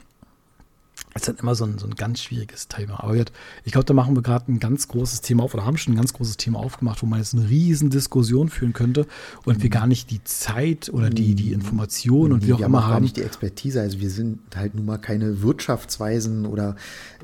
[1.22, 3.03] ist halt immer so ein, so ein ganz schwieriges Thema.
[3.03, 5.93] Aber ich glaube, da machen wir gerade ein ganz großes Thema auf oder haben schon
[5.93, 9.05] ein ganz großes Thema aufgemacht, wo man jetzt eine riesen Diskussion führen könnte
[9.45, 9.63] und mhm.
[9.63, 12.89] wir gar nicht die Zeit oder die, die Informationen und wie auch immer haben.
[12.89, 13.82] Wir haben nicht die Expertise.
[13.82, 16.76] Also wir sind halt nun mal keine Wirtschaftsweisen oder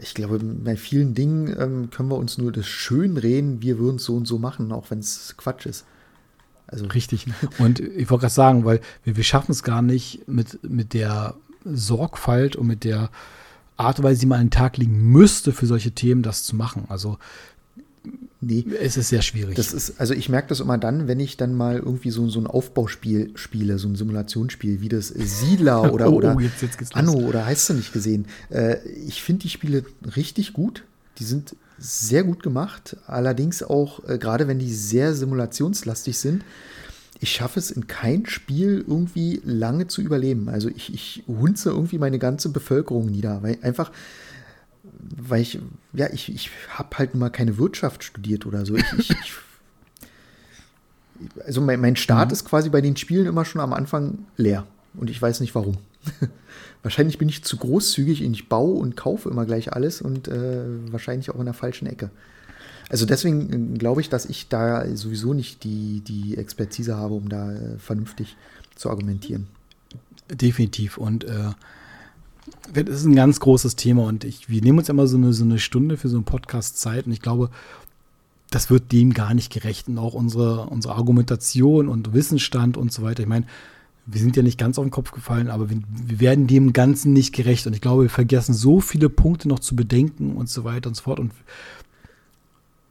[0.02, 3.98] ich glaube, bei vielen Dingen ähm, können wir uns nur das schön reden, wir würden
[3.98, 5.86] es so und so machen, auch wenn es Quatsch ist.
[6.68, 7.28] Also Richtig.
[7.60, 11.36] Und ich wollte gerade sagen, weil wir, wir schaffen es gar nicht mit, mit der
[11.66, 13.10] Sorgfalt und mit der
[13.84, 16.56] Art und Weise, die man an den Tag legen müsste, für solche Themen das zu
[16.56, 16.86] machen.
[16.90, 17.18] Also
[18.46, 18.66] Nee.
[18.82, 19.56] Es ist sehr schwierig.
[19.56, 22.40] Das ist, also ich merke das immer dann, wenn ich dann mal irgendwie so, so
[22.40, 26.96] ein Aufbauspiel spiele, so ein Simulationsspiel, wie das Siedler oder, oh, oder oh, jetzt, jetzt
[26.96, 28.26] Anno oder heißt du nicht gesehen.
[28.50, 30.84] Äh, ich finde die Spiele richtig gut.
[31.20, 32.98] Die sind sehr gut gemacht.
[33.08, 36.44] Allerdings auch, äh, gerade wenn die sehr simulationslastig sind,
[37.24, 40.50] ich schaffe es in kein Spiel irgendwie lange zu überleben.
[40.50, 43.94] Also ich, ich hunze irgendwie meine ganze Bevölkerung nieder, weil einfach,
[45.16, 45.58] weil ich,
[45.94, 48.76] ja, ich, ich habe halt mal keine Wirtschaft studiert oder so.
[48.76, 49.34] Ich, ich, ich,
[51.46, 52.34] also mein, mein Start mhm.
[52.34, 55.78] ist quasi bei den Spielen immer schon am Anfang leer und ich weiß nicht warum.
[56.84, 61.30] wahrscheinlich bin ich zu großzügig, ich baue und kaufe immer gleich alles und äh, wahrscheinlich
[61.30, 62.10] auch in der falschen Ecke.
[62.90, 67.30] Also deswegen äh, glaube ich, dass ich da sowieso nicht die, die Expertise habe, um
[67.30, 68.36] da äh, vernünftig
[68.76, 69.48] zu argumentieren.
[70.32, 70.98] Definitiv.
[70.98, 71.52] Und äh,
[72.74, 75.44] das ist ein ganz großes Thema und ich, wir nehmen uns immer so eine, so
[75.44, 77.50] eine Stunde für so einen Podcast Zeit und ich glaube,
[78.54, 79.88] das wird dem gar nicht gerecht.
[79.88, 83.24] Und auch unsere, unsere Argumentation und Wissensstand und so weiter.
[83.24, 83.48] Ich meine,
[84.06, 87.14] wir sind ja nicht ganz auf den Kopf gefallen, aber wir, wir, werden dem Ganzen
[87.14, 87.66] nicht gerecht.
[87.66, 90.96] Und ich glaube, wir vergessen so viele Punkte noch zu bedenken und so weiter und
[90.96, 91.20] so fort.
[91.20, 91.32] Und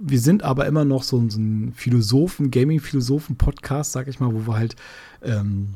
[0.04, 4.56] wir sind aber immer noch so, so ein Philosophen, Gaming-Philosophen-Podcast, sag ich mal, wo wir
[4.56, 4.74] halt
[5.22, 5.74] ähm,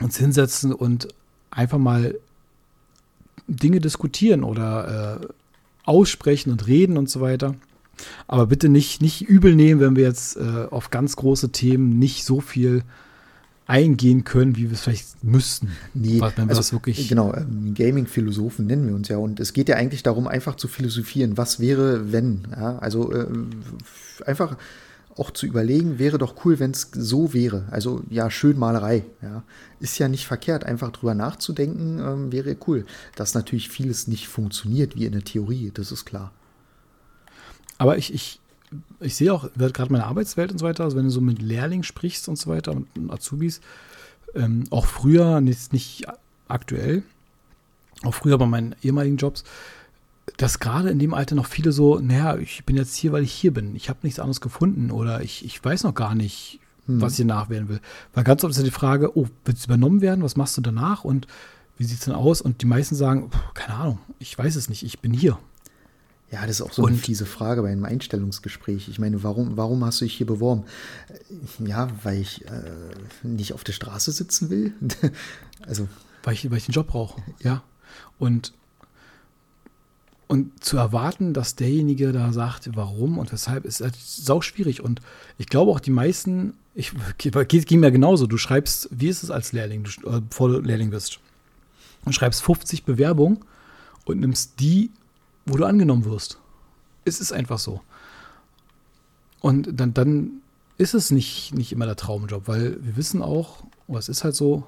[0.00, 1.08] uns hinsetzen und
[1.50, 2.18] einfach mal
[3.46, 5.26] Dinge diskutieren oder äh,
[5.84, 7.54] aussprechen und reden und so weiter.
[8.26, 12.24] Aber bitte nicht, nicht übel nehmen, wenn wir jetzt äh, auf ganz große Themen nicht
[12.24, 12.84] so viel
[13.66, 15.72] eingehen können, wie wir es vielleicht müssten.
[15.92, 19.18] Nee, wenn wir also, wirklich genau, ähm, Gaming-Philosophen nennen wir uns ja.
[19.18, 21.36] Und es geht ja eigentlich darum, einfach zu philosophieren.
[21.36, 22.46] Was wäre, wenn?
[22.56, 23.26] Ja, also äh,
[24.24, 24.56] einfach
[25.16, 27.64] auch zu überlegen, wäre doch cool, wenn es so wäre.
[27.70, 29.04] Also ja, schön Malerei.
[29.22, 29.42] Ja.
[29.80, 32.84] Ist ja nicht verkehrt, einfach drüber nachzudenken, ähm, wäre cool.
[33.16, 36.32] Dass natürlich vieles nicht funktioniert wie in der Theorie, das ist klar.
[37.78, 38.40] Aber ich, ich,
[39.00, 41.84] ich sehe auch gerade meine Arbeitswelt und so weiter, also wenn du so mit Lehrlingen
[41.84, 43.60] sprichst und so weiter und Azubis,
[44.34, 46.06] ähm, auch früher, nicht, nicht
[46.48, 47.02] aktuell,
[48.02, 49.44] auch früher bei meinen ehemaligen Jobs,
[50.36, 53.32] dass gerade in dem Alter noch viele so, naja, ich bin jetzt hier, weil ich
[53.32, 53.76] hier bin.
[53.76, 57.00] Ich habe nichts anderes gefunden oder ich, ich weiß noch gar nicht, hm.
[57.00, 57.80] was ich nachwählen will.
[58.12, 60.24] Weil ganz oft ist ja die Frage, oh, willst du übernommen werden?
[60.24, 61.04] Was machst du danach?
[61.04, 61.26] Und
[61.78, 62.40] wie sieht es denn aus?
[62.40, 65.38] Und die meisten sagen, keine Ahnung, ich weiß es nicht, ich bin hier.
[66.36, 68.90] Ja, das ist auch so und, eine fiese Frage bei einem Einstellungsgespräch.
[68.90, 70.64] Ich meine, warum, warum hast du dich hier beworben?
[71.64, 72.50] Ja, weil ich äh,
[73.22, 74.74] nicht auf der Straße sitzen will.
[75.66, 75.88] also.
[76.24, 77.62] Weil ich, weil ich einen Job brauche, ja.
[78.18, 78.52] Und
[80.26, 84.82] und zu erwarten, dass derjenige da sagt, warum und weshalb, ist halt sau schwierig.
[84.82, 85.00] Und
[85.38, 88.26] ich glaube auch die meisten, ich geht, ging mir genauso.
[88.26, 91.18] Du schreibst, wie ist es als Lehrling, du, äh, bevor du Lehrling bist?
[92.04, 93.38] Du schreibst 50 Bewerbungen
[94.04, 94.90] und nimmst die,
[95.46, 96.38] wo du angenommen wirst.
[97.04, 97.80] Es ist einfach so.
[99.40, 100.42] Und dann, dann
[100.76, 104.34] ist es nicht, nicht immer der Traumjob, weil wir wissen auch, oh, es ist halt
[104.34, 104.64] so,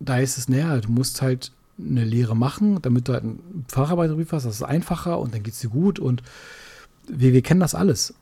[0.00, 4.32] da ist es näher, du musst halt eine Lehre machen, damit du halt einen Facharbeiterbrief
[4.32, 6.22] hast, das ist einfacher und dann geht es dir gut und
[7.06, 8.14] wir, wir kennen das alles.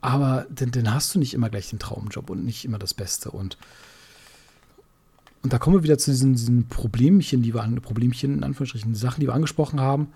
[0.00, 3.30] Aber dann, dann hast du nicht immer gleich den Traumjob und nicht immer das Beste.
[3.30, 3.58] Und,
[5.42, 8.92] und da kommen wir wieder zu diesen, diesen Problemchen, die wir an, Problemchen in Anführungsstrichen,
[8.92, 10.08] die Sachen, die wir angesprochen haben,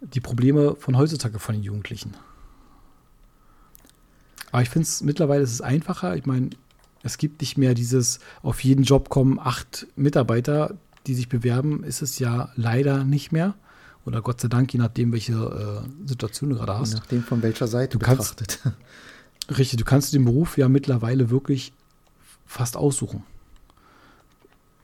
[0.00, 2.14] die Probleme von heutzutage von den Jugendlichen.
[4.50, 6.16] Aber ich finde es mittlerweile ist es einfacher.
[6.16, 6.50] Ich meine,
[7.02, 10.74] es gibt nicht mehr dieses, auf jeden Job kommen acht Mitarbeiter,
[11.06, 13.54] die sich bewerben, ist es ja leider nicht mehr.
[14.04, 16.94] Oder Gott sei Dank, je nachdem, welche äh, Situation du gerade hast.
[16.94, 18.60] Je nachdem, von welcher Seite du betrachtet.
[18.62, 18.78] Kannst,
[19.58, 21.72] richtig, du kannst den Beruf ja mittlerweile wirklich
[22.46, 23.24] fast aussuchen.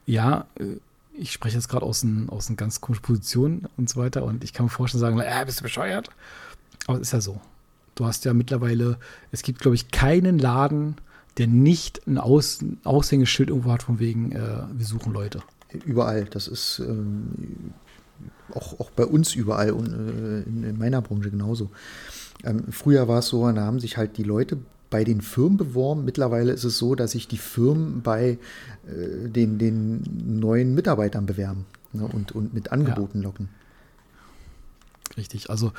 [0.07, 0.77] Ja, äh,
[1.15, 4.53] ich spreche jetzt gerade aus einer aus ganz komischen Position und so weiter und ich
[4.53, 6.09] kann mir vorstellen, sagen, äh, bist du bescheuert?
[6.87, 7.41] Aber es ist ja so.
[7.95, 8.99] Du hast ja mittlerweile,
[9.31, 10.97] es gibt, glaube ich, keinen Laden,
[11.37, 15.43] der nicht ein Aus Aushängeschild irgendwo hat, von wegen, äh, wir suchen Leute.
[15.85, 16.25] Überall.
[16.25, 17.73] Das ist ähm,
[18.53, 21.71] auch, auch bei uns überall und äh, in, in, meiner Branche genauso.
[22.45, 24.59] Ähm, früher war es so, da haben sich halt die Leute
[24.93, 26.05] bei den Firmen beworben.
[26.05, 28.39] Mittlerweile ist es so, dass sich die Firmen bei
[28.87, 30.03] äh, den, den
[30.39, 33.25] neuen Mitarbeitern bewerben ne, und, und mit Angeboten ja.
[33.25, 33.49] locken.
[35.17, 35.73] Richtig, also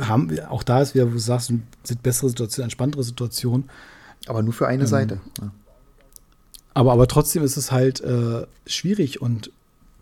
[0.00, 1.52] haben auch da ist wieder, wo du sagst,
[1.84, 3.70] sind bessere Situationen, entspanntere Situationen.
[4.26, 5.20] Aber nur für eine ähm, Seite.
[5.40, 5.52] Ja.
[6.74, 9.52] Aber, aber trotzdem ist es halt äh, schwierig und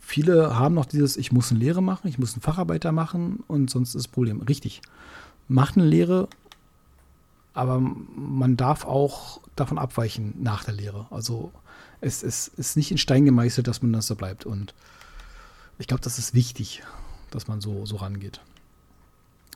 [0.00, 3.68] viele haben noch dieses, ich muss eine Lehre machen, ich muss einen Facharbeiter machen und
[3.70, 4.40] sonst ist das Problem.
[4.42, 4.80] Richtig.
[5.46, 6.28] Macht eine Lehre,
[7.56, 11.06] aber man darf auch davon abweichen nach der Lehre.
[11.10, 11.52] Also
[12.00, 14.46] es, es ist nicht in Stein gemeißelt, dass man das so bleibt.
[14.46, 14.74] Und
[15.78, 16.82] ich glaube, das ist wichtig,
[17.30, 18.40] dass man so, so rangeht.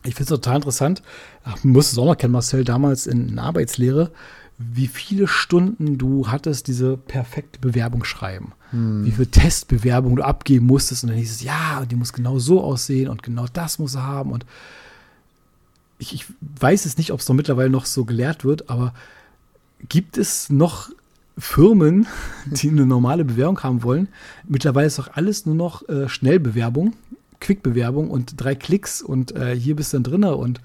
[0.03, 1.03] Ich finde es total interessant.
[1.44, 4.11] Ach, musst es auch noch kennen, Marcel, damals in, in Arbeitslehre
[4.62, 8.53] wie viele Stunden du hattest, diese perfekte Bewerbung schreiben.
[8.72, 9.07] Hm.
[9.07, 11.03] Wie viele Testbewerbungen du abgeben musstest.
[11.03, 14.07] Und dann hieß es, ja, die muss genau so aussehen und genau das muss er
[14.07, 14.32] haben.
[14.32, 14.44] Und
[16.01, 16.24] ich, ich
[16.59, 18.94] weiß es nicht, ob es noch mittlerweile noch so gelehrt wird, aber
[19.88, 20.90] gibt es noch
[21.38, 22.07] Firmen,
[22.46, 24.09] die eine normale Bewerbung haben wollen?
[24.48, 26.94] Mittlerweile ist doch alles nur noch äh, Schnellbewerbung,
[27.40, 30.61] Quickbewerbung und drei Klicks und äh, hier bist du dann drinne und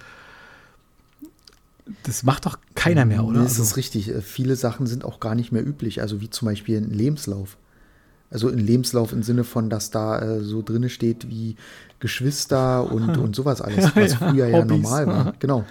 [2.03, 3.43] das macht doch keiner mehr, oder?
[3.43, 3.75] Das ist also.
[3.75, 4.09] richtig.
[4.09, 6.01] Äh, viele Sachen sind auch gar nicht mehr üblich.
[6.01, 7.57] Also wie zum Beispiel ein Lebenslauf.
[8.35, 11.55] Also ein Lebenslauf im Sinne von, dass da äh, so drinne steht wie
[11.99, 15.33] Geschwister und, und sowas alles, was früher ja, ja normal war.
[15.39, 15.65] Genau.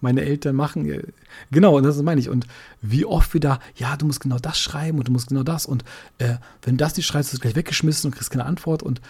[0.00, 1.02] Meine Eltern machen, äh,
[1.50, 2.28] genau, und das meine ich.
[2.28, 2.46] Und
[2.82, 5.64] wie oft wieder, ja, du musst genau das schreiben und du musst genau das.
[5.64, 5.82] Und
[6.18, 8.82] äh, wenn das nicht schreibst, wirst du gleich weggeschmissen und kriegst keine Antwort.
[8.82, 9.00] Und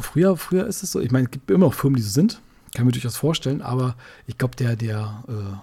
[0.00, 2.40] früher, früher ist es so, ich meine, es gibt immer noch Firmen, die so sind
[2.74, 5.56] kann mir durchaus vorstellen, aber ich glaube, der, der, äh,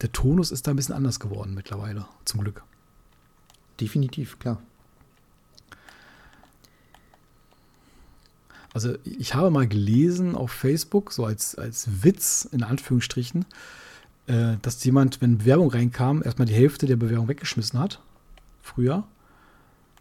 [0.00, 2.62] der Tonus ist da ein bisschen anders geworden mittlerweile, zum Glück.
[3.80, 4.60] Definitiv, klar.
[8.72, 13.44] Also ich habe mal gelesen auf Facebook, so als, als Witz in Anführungsstrichen,
[14.26, 18.00] äh, dass jemand, wenn Bewerbung reinkam, erstmal die Hälfte der Bewerbung weggeschmissen hat,
[18.62, 19.04] früher,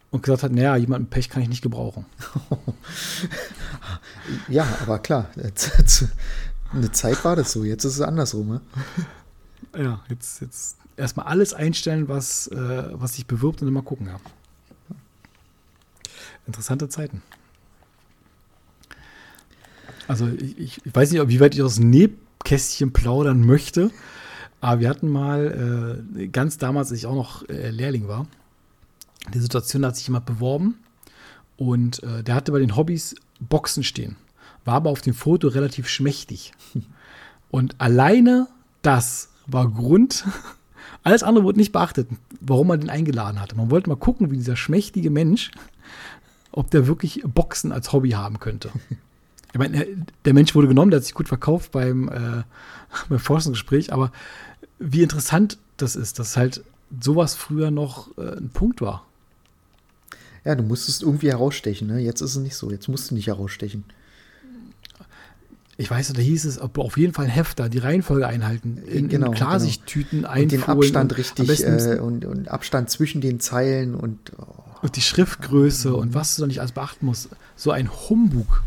[0.09, 2.05] und gesagt hat, naja, jemanden Pech kann ich nicht gebrauchen.
[4.47, 5.29] ja, aber klar,
[6.71, 8.47] eine Zeit war das so, jetzt ist es andersrum.
[8.47, 8.61] Ne?
[9.77, 14.07] Ja, jetzt, jetzt erstmal alles einstellen, was, äh, was sich bewirbt und dann mal gucken.
[14.07, 14.19] Ja.
[16.45, 17.21] Interessante Zeiten.
[20.07, 23.91] Also ich, ich weiß nicht, wie weit ich aus dem Nähkästchen plaudern möchte,
[24.59, 28.27] aber wir hatten mal, äh, ganz damals, als ich auch noch äh, Lehrling war,
[29.33, 30.79] die Situation, da hat sich jemand beworben
[31.57, 34.17] und äh, der hatte bei den Hobbys Boxen stehen,
[34.65, 36.53] war aber auf dem Foto relativ schmächtig.
[37.49, 38.47] Und alleine
[38.81, 40.25] das war Grund,
[41.03, 42.07] alles andere wurde nicht beachtet,
[42.39, 43.55] warum man den eingeladen hatte.
[43.55, 45.51] Man wollte mal gucken, wie dieser schmächtige Mensch,
[46.51, 48.69] ob der wirklich Boxen als Hobby haben könnte.
[49.51, 49.85] Ich meine,
[50.25, 52.43] der Mensch wurde genommen, der hat sich gut verkauft beim, äh,
[53.09, 54.11] beim Forschungsgespräch, aber
[54.79, 56.63] wie interessant das ist, dass halt
[57.01, 59.05] sowas früher noch äh, ein Punkt war.
[60.45, 61.99] Ja, du musstest irgendwie herausstechen, ne?
[61.99, 62.69] Jetzt ist es nicht so.
[62.69, 63.85] Jetzt musst du nicht herausstechen.
[65.77, 69.27] Ich weiß, da hieß es auf jeden Fall ein Hefter, die Reihenfolge einhalten, in, Genau,
[69.27, 70.49] in Klarsichttüten Und einfohlen.
[70.49, 74.45] den Abstand und richtig äh, und, und Abstand zwischen den Zeilen und oh,
[74.83, 77.29] Und die Schriftgröße und was du da nicht alles beachten musst.
[77.55, 78.61] So ein Humbug.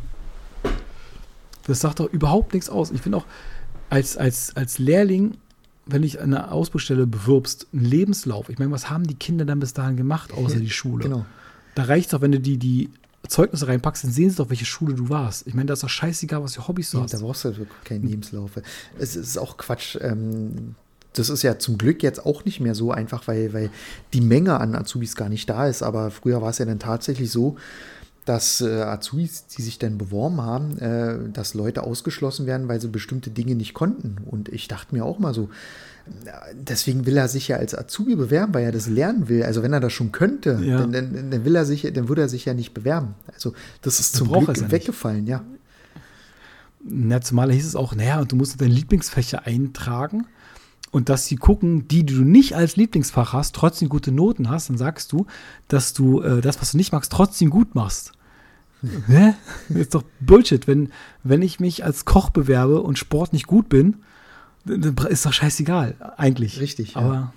[1.66, 2.90] Das sagt doch überhaupt nichts aus.
[2.90, 3.26] Ich finde auch,
[3.90, 5.36] als, als, als Lehrling,
[5.86, 8.48] wenn ich eine Ausbildungsstelle bewirbst, einen Lebenslauf.
[8.48, 11.04] Ich meine, was haben die Kinder dann bis dahin gemacht, außer die Schule?
[11.04, 11.24] genau.
[11.76, 12.90] Da reicht es doch, wenn du die, die
[13.28, 15.46] Zeugnisse reinpackst, dann sehen sie doch, welche Schule du warst.
[15.46, 17.14] Ich meine, da ist doch scheißegal, was für Hobbys du Ja, hast.
[17.14, 17.52] da brauchst du
[17.84, 18.52] keinen Lebenslauf.
[18.98, 19.96] Es ist auch Quatsch.
[20.00, 20.74] Ähm,
[21.14, 23.70] das ist ja zum Glück jetzt auch nicht mehr so einfach, weil, weil
[24.12, 25.82] die Menge an Azubis gar nicht da ist.
[25.82, 27.56] Aber früher war es ja dann tatsächlich so,
[28.26, 32.88] dass äh, Azubis, die sich dann beworben haben, äh, dass Leute ausgeschlossen werden, weil sie
[32.88, 34.16] bestimmte Dinge nicht konnten.
[34.26, 35.48] Und ich dachte mir auch mal so,
[36.54, 39.42] deswegen will er sich ja als Azubi bewerben, weil er das lernen will.
[39.42, 40.78] Also wenn er das schon könnte, Ja.
[40.78, 43.14] dann, dann, dann will er sich, dann würde er sich ja nicht bewerben.
[43.32, 43.52] Also
[43.82, 45.42] das ist zum Glück weggefallen, ja.
[46.88, 50.26] Na, zumal hieß es auch, naja, und du musst deine Lieblingsfächer eintragen.
[50.92, 54.70] Und dass sie gucken, die, die du nicht als Lieblingsfach hast, trotzdem gute Noten hast,
[54.70, 55.26] dann sagst du,
[55.68, 58.12] dass du äh, das, was du nicht magst, trotzdem gut machst.
[59.08, 59.34] Hä?
[59.68, 60.66] Das ist doch Bullshit.
[60.68, 60.90] Wenn,
[61.24, 63.96] wenn ich mich als Koch bewerbe und Sport nicht gut bin,
[65.08, 66.60] ist doch scheißegal, eigentlich.
[66.60, 67.00] Richtig, ja.
[67.00, 67.32] Aber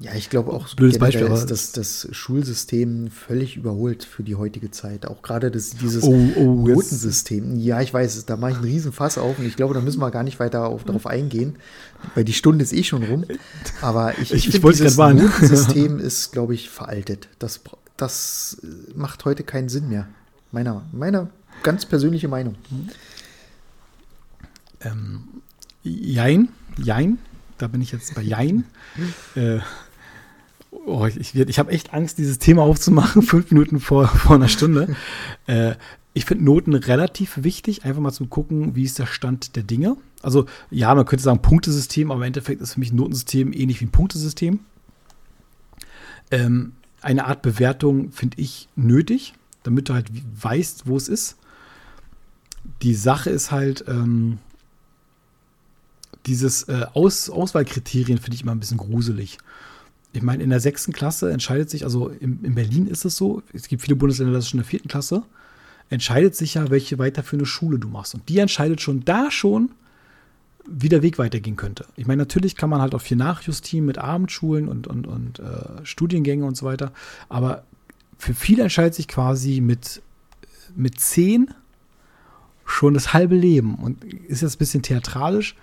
[0.00, 4.70] Ja, ich glaube auch Blödes Beispiel, ist das, das Schulsystem völlig überholt für die heutige
[4.72, 5.06] Zeit.
[5.06, 7.56] Auch gerade das, dieses Oh, oh, Notensystem.
[7.60, 10.00] Ja, ich weiß, da mache ich einen riesen Fass auf und ich glaube, da müssen
[10.00, 11.56] wir gar nicht weiter auf, darauf eingehen,
[12.16, 13.24] weil die Stunde ist eh schon rum.
[13.80, 14.96] Aber ich, Ich- ich finde, wollte dieses.
[14.96, 17.28] Notensystem ist, glaube ich, veraltet.
[17.38, 17.60] Das,
[17.96, 18.66] das äh,
[18.96, 20.08] macht heute keinen Sinn mehr.
[20.50, 21.30] Meiner, meiner
[21.62, 22.56] ganz persönliche Meinung.
[24.80, 25.41] ähm,
[25.82, 27.18] Jein, Jein,
[27.58, 28.64] da bin ich jetzt bei Jein.
[29.34, 29.58] äh,
[30.70, 34.94] oh, ich ich habe echt Angst, dieses Thema aufzumachen, fünf Minuten vor, vor einer Stunde.
[35.46, 35.74] äh,
[36.14, 39.96] ich finde Noten relativ wichtig, einfach mal zu gucken, wie ist der Stand der Dinge.
[40.20, 43.80] Also, ja, man könnte sagen Punktesystem, aber im Endeffekt ist für mich ein Notensystem ähnlich
[43.80, 44.60] wie ein Punktesystem.
[46.30, 50.06] Ähm, eine Art Bewertung finde ich nötig, damit du halt
[50.42, 51.36] weißt, wo es ist.
[52.82, 54.38] Die Sache ist halt, ähm,
[56.26, 59.38] dieses äh, Aus Auswahlkriterien finde ich immer ein bisschen gruselig.
[60.12, 63.42] Ich meine, in der sechsten Klasse entscheidet sich, also in, in Berlin ist es so,
[63.52, 65.22] es gibt viele Bundesländer, das ist schon in der vierten Klasse,
[65.88, 68.14] entscheidet sich ja, welche weiterführende Schule du machst.
[68.14, 69.70] Und die entscheidet schon da schon,
[70.66, 71.86] wie der Weg weitergehen könnte.
[71.96, 75.84] Ich meine, natürlich kann man halt auch viel nachjustieren mit Abendschulen und, und, und äh,
[75.84, 76.92] Studiengänge und so weiter,
[77.28, 77.64] aber
[78.16, 80.00] für viele entscheidet sich quasi mit,
[80.76, 81.52] mit zehn
[82.64, 85.56] schon das halbe Leben und ist jetzt ein bisschen theatralisch,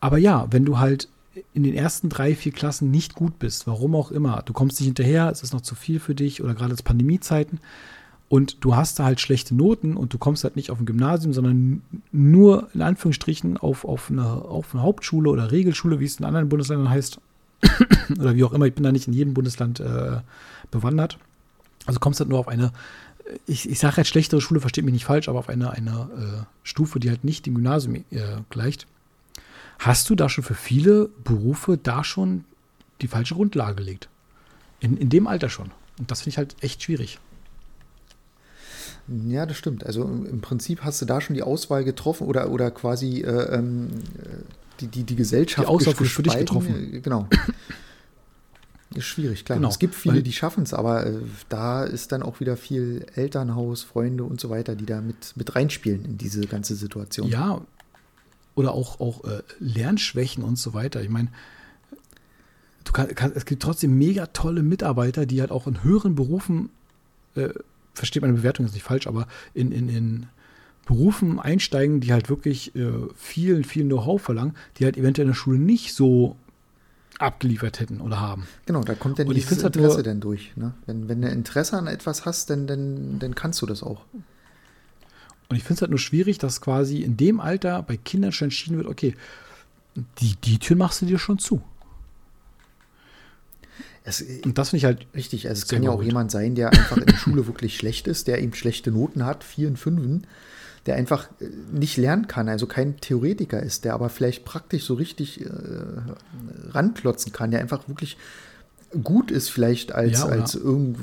[0.00, 1.08] aber ja, wenn du halt
[1.54, 4.86] in den ersten drei, vier Klassen nicht gut bist, warum auch immer, du kommst nicht
[4.86, 7.60] hinterher, es ist noch zu viel für dich oder gerade zu Pandemiezeiten
[8.30, 11.32] und du hast da halt schlechte Noten und du kommst halt nicht auf ein Gymnasium,
[11.32, 11.82] sondern
[12.12, 16.48] nur in Anführungsstrichen auf, auf, eine, auf eine Hauptschule oder Regelschule, wie es in anderen
[16.48, 17.20] Bundesländern heißt,
[18.18, 20.20] oder wie auch immer, ich bin da nicht in jedem Bundesland äh,
[20.70, 21.18] bewandert.
[21.86, 22.70] Also kommst halt nur auf eine,
[23.46, 26.44] ich, ich sage jetzt schlechtere Schule, versteht mich nicht falsch, aber auf eine, eine äh,
[26.62, 28.04] Stufe, die halt nicht dem Gymnasium äh,
[28.48, 28.86] gleicht.
[29.80, 32.44] Hast du da schon für viele Berufe da schon
[33.00, 34.10] die falsche Grundlage gelegt?
[34.78, 35.70] In, in dem Alter schon.
[35.98, 37.18] Und das finde ich halt echt schwierig.
[39.26, 39.84] Ja, das stimmt.
[39.86, 43.88] Also im Prinzip hast du da schon die Auswahl getroffen oder, oder quasi äh, ähm,
[44.18, 44.26] äh,
[44.80, 47.00] die, die, die Gesellschaft Die Auswahl für dich getroffen.
[47.02, 47.26] Genau.
[48.94, 49.56] Ist schwierig, klar.
[49.56, 51.12] Genau, es gibt viele, die schaffen es, aber äh,
[51.48, 55.54] da ist dann auch wieder viel Elternhaus, Freunde und so weiter, die da mit, mit
[55.54, 57.28] reinspielen in diese ganze Situation.
[57.28, 57.60] Ja,
[58.54, 61.02] oder auch, auch äh, Lernschwächen und so weiter.
[61.02, 61.28] Ich meine,
[62.84, 66.70] du kann, kann, es gibt trotzdem mega tolle Mitarbeiter, die halt auch in höheren Berufen,
[67.36, 67.50] äh,
[67.94, 70.26] versteht meine Bewertung jetzt nicht falsch, aber in, in, in
[70.86, 75.36] Berufen einsteigen, die halt wirklich äh, viel, viel Know-how verlangen, die halt eventuell in der
[75.36, 76.36] Schule nicht so
[77.18, 78.46] abgeliefert hätten oder haben.
[78.66, 80.56] Genau, da kommt dann Und ich dieses find's halt Interesse nur- dann durch.
[80.56, 80.72] Ne?
[80.86, 84.00] Wenn, wenn du Interesse an etwas hast, dann, dann, dann kannst du das auch.
[85.50, 88.46] Und ich finde es halt nur schwierig, dass quasi in dem Alter bei Kindern schon
[88.46, 89.16] entschieden wird, okay,
[90.20, 91.60] die, die Tür machst du dir schon zu.
[94.04, 95.06] Es, Und das finde ich halt.
[95.14, 96.06] richtig, also es kann ja auch gut.
[96.06, 99.42] jemand sein, der einfach in der Schule wirklich schlecht ist, der eben schlechte Noten hat,
[99.44, 100.26] vier und fünfen,
[100.86, 104.94] der einfach äh, nicht lernen kann, also kein Theoretiker ist, der aber vielleicht praktisch so
[104.94, 105.48] richtig äh,
[106.70, 108.16] ranklotzen kann, der einfach wirklich
[109.02, 110.96] gut ist, vielleicht als, Ja, als irgend,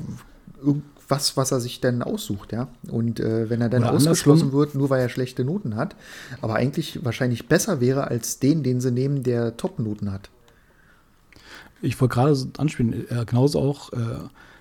[0.58, 2.68] irgendwas, was er sich dann aussucht, ja.
[2.90, 5.96] Und äh, wenn er dann Oder ausgeschlossen wird, nur weil er schlechte Noten hat,
[6.42, 10.30] aber eigentlich wahrscheinlich besser wäre als den, den sie nehmen, der Top-Noten hat.
[11.82, 13.98] Ich wollte gerade so anspielen, äh, genauso auch, äh,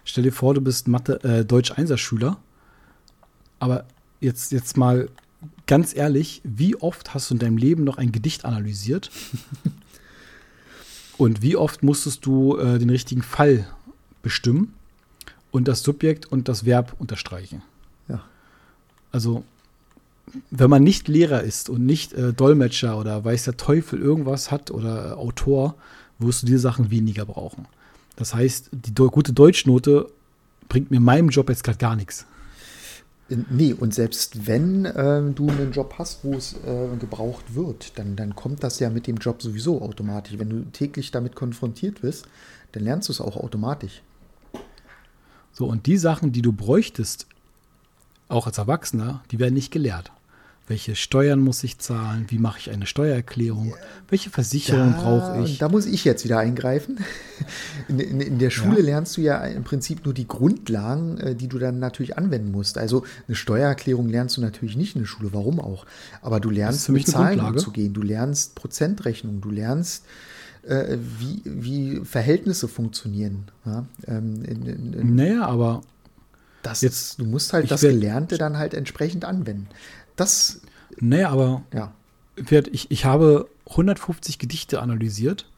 [0.05, 2.39] stell dir vor, du bist Mathe, äh, Deutsch-Einser-Schüler,
[3.59, 3.85] aber
[4.21, 5.09] jetzt, jetzt mal
[5.67, 9.11] ganz ehrlich, wie oft hast du in deinem Leben noch ein Gedicht analysiert?
[11.19, 13.67] und wie oft musstest du äh, den richtigen Fall
[14.23, 14.75] bestimmen
[15.57, 17.63] und das Subjekt und das Verb unterstreichen?
[18.09, 18.23] Ja.
[19.11, 19.43] Also,
[20.51, 24.71] wenn man nicht Lehrer ist und nicht äh, Dolmetscher oder weiß der Teufel irgendwas hat
[24.71, 25.75] oder äh, Autor,
[26.19, 27.67] wirst du diese Sachen weniger brauchen.
[28.17, 30.11] Das heißt, die do gute Deutschnote
[30.69, 32.27] bringt mir in meinem Job jetzt gerade gar nichts.
[33.31, 37.99] Äh, Nee, und selbst wenn ähm, du einen Job hast, wo es äh, gebraucht wird,
[37.99, 40.39] dann, dann kommt das ja mit dem Job sowieso automatisch.
[40.39, 42.27] Wenn du täglich damit konfrontiert bist,
[42.73, 44.03] dann lernst du es auch automatisch.
[45.57, 47.27] So, und die Sachen, die du bräuchtest,
[48.29, 50.13] auch als Erwachsener, die werden nicht gelehrt.
[50.69, 52.27] Welche Steuern muss ich zahlen?
[52.29, 53.75] Wie mache ich eine Steuererklärung?
[54.09, 55.59] Welche Versicherung brauche ich?
[55.59, 56.99] Da muss ich jetzt wieder eingreifen.
[57.89, 58.85] In, in, in der Schule Ja.
[58.87, 62.79] lernst du ja im Prinzip nur die Grundlagen, äh, die du dann natürlich anwenden musst.
[62.79, 65.87] Also eine Steuererklärung lernst du natürlich nicht in der Schule, warum auch.
[66.23, 70.05] Aber du lernst mit Zahlen umzugehen, du lernst Prozentrechnung, du lernst
[70.67, 73.45] äh, wie, wie Verhältnisse funktionieren.
[73.65, 73.87] Ja?
[74.07, 75.83] Ähm, in, in, in, Naja, aber
[76.63, 79.69] das, Jetzt- du musst halt das werd- Gelernte dann halt entsprechend anwenden.
[80.17, 80.61] Das,
[80.99, 81.93] naja, aber ja.
[82.43, 85.49] Pferd, ich, ich habe 150 Gedichte analysiert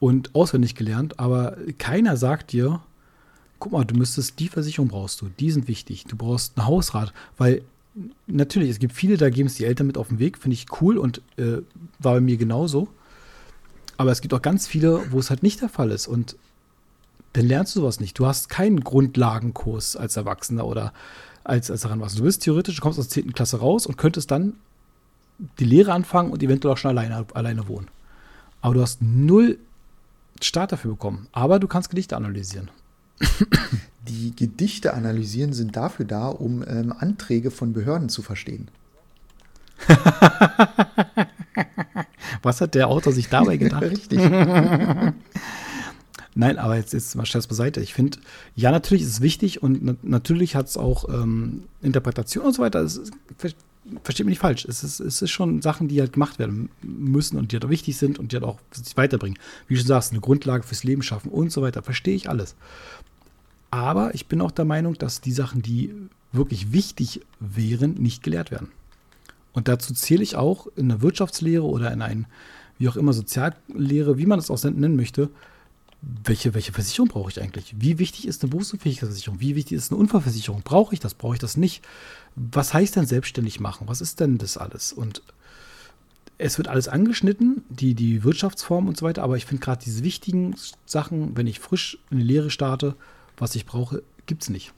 [0.00, 2.80] und auswendig gelernt, aber keiner sagt dir,
[3.58, 6.04] guck mal, du müsstest die Versicherung brauchst du, die sind wichtig.
[6.08, 7.62] Du brauchst einen Hausrat, weil
[8.26, 10.66] natürlich, es gibt viele, da geben es die Eltern mit auf den Weg, finde ich
[10.80, 11.58] cool und äh,
[11.98, 12.88] war bei mir genauso.
[13.98, 16.36] Aber es gibt auch ganz viele, wo es halt nicht der Fall ist und
[17.34, 18.18] dann lernst du sowas nicht.
[18.18, 20.94] Du hast keinen Grundlagenkurs als Erwachsener oder
[21.44, 22.14] als, als daran was.
[22.14, 23.34] Du bist theoretisch, du kommst aus der 10.
[23.34, 24.54] Klasse raus und könntest dann
[25.58, 27.88] die Lehre anfangen und eventuell auch schon alleine, alleine wohnen.
[28.62, 29.58] Aber du hast null
[30.44, 31.28] Start dafür bekommen.
[31.32, 32.70] Aber du kannst Gedichte analysieren.
[34.08, 38.68] Die Gedichte analysieren sind dafür da, um ähm, Anträge von Behörden zu verstehen.
[42.42, 43.82] Was hat der Autor sich dabei gedacht?
[43.82, 44.18] Richtig.
[46.34, 47.80] Nein, aber jetzt, jetzt mal Scherz beiseite.
[47.80, 48.18] Ich finde,
[48.54, 52.62] ja, natürlich ist es wichtig und na natürlich hat es auch ähm, Interpretation und so
[52.62, 52.80] weiter.
[52.80, 53.50] Es ist, ver
[54.04, 54.64] versteht mich nicht falsch.
[54.64, 57.70] Es ist, es ist schon Sachen, die halt gemacht werden müssen und die halt auch
[57.70, 59.38] wichtig sind und die halt auch sich weiterbringen.
[59.66, 61.82] Wie du schon sagst, eine Grundlage fürs Leben schaffen und so weiter.
[61.82, 62.54] Verstehe ich alles.
[63.70, 65.92] Aber ich bin auch der Meinung, dass die Sachen, die
[66.32, 68.68] wirklich wichtig wären, nicht gelehrt werden.
[69.58, 72.26] Und dazu zähle ich auch in der Wirtschaftslehre oder in ein,
[72.78, 75.30] wie auch immer, Soziallehre, wie man es auch nennen möchte,
[76.00, 77.74] welche, welche Versicherung brauche ich eigentlich?
[77.76, 79.40] Wie wichtig ist eine Berufsunfähigkeitsversicherung?
[79.40, 80.62] Wie wichtig ist eine Unfallversicherung?
[80.62, 81.14] Brauche ich das?
[81.14, 81.82] Brauche ich das nicht?
[82.36, 83.88] Was heißt denn selbstständig machen?
[83.88, 84.92] Was ist denn das alles?
[84.92, 85.22] Und
[86.38, 90.04] es wird alles angeschnitten, die, die Wirtschaftsform und so weiter, aber ich finde gerade diese
[90.04, 90.54] wichtigen
[90.86, 92.94] Sachen, wenn ich frisch in die Lehre starte,
[93.36, 94.72] was ich brauche, gibt es nicht.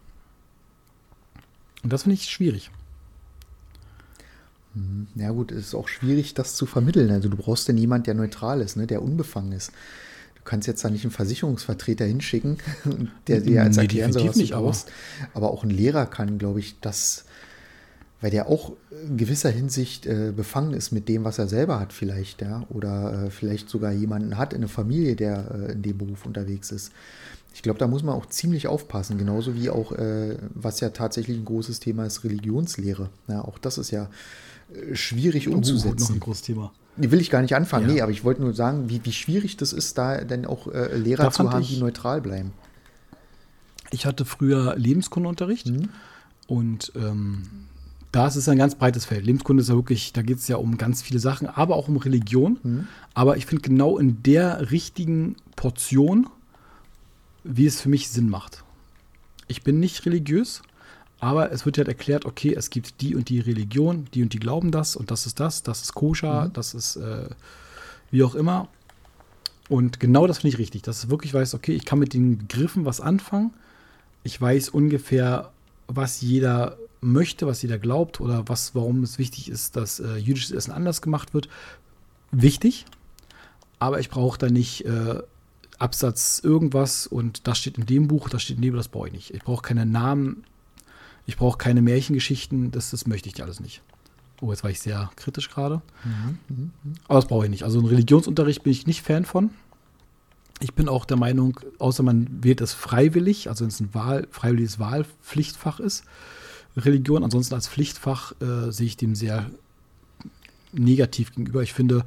[1.83, 2.71] Und das finde ich schwierig.
[5.17, 7.11] Ja gut, es ist auch schwierig, das zu vermitteln.
[7.11, 9.73] Also du brauchst denn jemand, der neutral ist, ne, der unbefangen ist.
[10.37, 12.59] Du kannst jetzt da nicht einen Versicherungsvertreter hinschicken,
[13.27, 14.91] der dir als Nee, erklären soll, was du nicht, aber- brauchst.
[15.35, 17.25] Aber auch ein Lehrer kann, glaube ich, das,
[18.21, 18.75] weil der auch
[19.09, 22.65] in gewisser Hinsicht äh, befangen ist mit dem, was er selber hat vielleicht, ja.
[22.71, 26.71] Oder äh, vielleicht sogar jemanden hat in der Familie, der äh, in dem Beruf unterwegs
[26.71, 26.93] ist.
[27.53, 31.37] Ich glaube, da muss man auch ziemlich aufpassen, genauso wie auch, äh, was ja tatsächlich
[31.37, 33.11] ein großes Thema ist, Religionslehre.
[33.27, 34.09] Ja, auch das ist ja
[34.93, 36.15] schwierig noch umzusetzen.
[36.15, 36.73] ein großes Thema.
[36.97, 37.95] Will ich gar nicht anfangen, Ja.
[37.95, 40.97] nee, aber ich wollte nur sagen, wie, wie schwierig das ist, da denn auch äh,
[40.97, 42.53] Lehrer Da zu haben, ich- die neutral bleiben.
[43.91, 45.89] Ich hatte früher Lebenskundeunterricht Mhm.
[46.47, 47.43] und ähm,
[48.13, 49.25] da ist es ein ganz breites Feld.
[49.25, 51.97] Lebenskunde ist ja wirklich, da geht es ja um ganz viele Sachen, aber auch um
[51.97, 52.59] Religion.
[52.63, 52.89] Mhm.
[53.15, 56.27] Aber ich finde genau in der richtigen Portion,
[57.45, 58.65] wie es für mich Sinn macht.
[59.49, 60.63] Ich bin nicht religiös,
[61.21, 64.39] aber es wird halt erklärt, okay, es gibt die und die Religion, die und die
[64.39, 66.53] glauben das und das ist das, das ist koscher, Mhm.
[66.55, 67.29] das ist äh,
[68.11, 68.69] wie auch immer.
[69.69, 72.39] Und genau das finde ich richtig, dass du wirklich weißt, okay, ich kann mit den
[72.39, 73.53] Begriffen was anfangen.
[74.25, 75.53] Ich weiß ungefähr,
[75.87, 80.51] was jeder möchte, was jeder glaubt oder was, warum es wichtig ist, dass äh, jüdisches
[80.51, 81.49] Essen anders gemacht wird.
[82.33, 82.85] Wichtig,
[83.79, 85.21] aber ich brauche da nicht äh,
[85.79, 89.15] Absatz irgendwas und das steht in dem Buch, das steht in dem, das brauche ich
[89.15, 89.35] nicht.
[89.35, 90.45] Ich brauche keine Namen,
[91.27, 93.83] ich brauche keine Märchengeschichten, das, das möchte ich alles nicht.
[94.41, 95.83] Oh, jetzt war ich sehr kritisch gerade.
[96.05, 96.71] Mhm.
[97.09, 97.65] Aber das brauche ich nicht.
[97.65, 99.51] Also ein Religionsunterricht bin ich nicht Fan von.
[100.61, 104.27] Ich bin auch der Meinung, außer man wählt es freiwillig, also wenn es ein Wahl,
[104.31, 106.05] freiwilliges Wahlpflichtfach ist,
[106.77, 109.51] Religion, ansonsten als Pflichtfach äh, sehe ich dem sehr
[110.73, 111.63] negativ gegenüber.
[111.63, 112.05] Ich finde,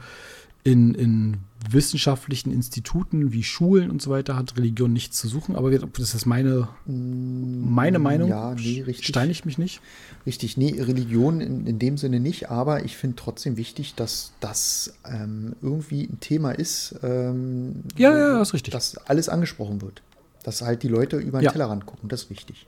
[0.63, 1.37] in, in
[1.71, 6.25] wissenschaftlichen Instituten wie Schulen und so weiter hat Religion nichts zu suchen, aber das ist
[6.25, 8.29] meine, meine mm, Meinung.
[8.29, 9.07] Ja, nee, richtig.
[9.07, 9.81] Steine ich mich nicht.
[10.25, 14.93] Richtig, nee, Religion in, in dem Sinne nicht, aber ich finde trotzdem wichtig, dass das
[15.05, 16.95] ähm, irgendwie ein Thema ist.
[17.03, 18.73] Ähm, ja, ja, das ist richtig.
[18.73, 20.01] Dass alles angesprochen wird.
[20.43, 21.51] Dass halt die Leute über den ja.
[21.51, 22.67] Tellerrand gucken, das ist wichtig.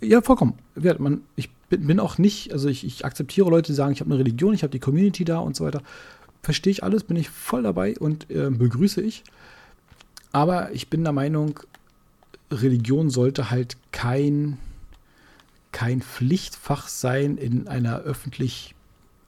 [0.00, 0.54] Ja, vollkommen.
[1.36, 4.54] Ich bin auch nicht, also ich, ich akzeptiere Leute, die sagen, ich habe eine Religion,
[4.54, 5.82] ich habe die Community da und so weiter
[6.42, 9.24] verstehe ich alles, bin ich voll dabei und äh, begrüße ich.
[10.32, 11.60] Aber ich bin der Meinung,
[12.50, 14.58] Religion sollte halt kein,
[15.72, 18.74] kein Pflichtfach sein in einer öffentlich,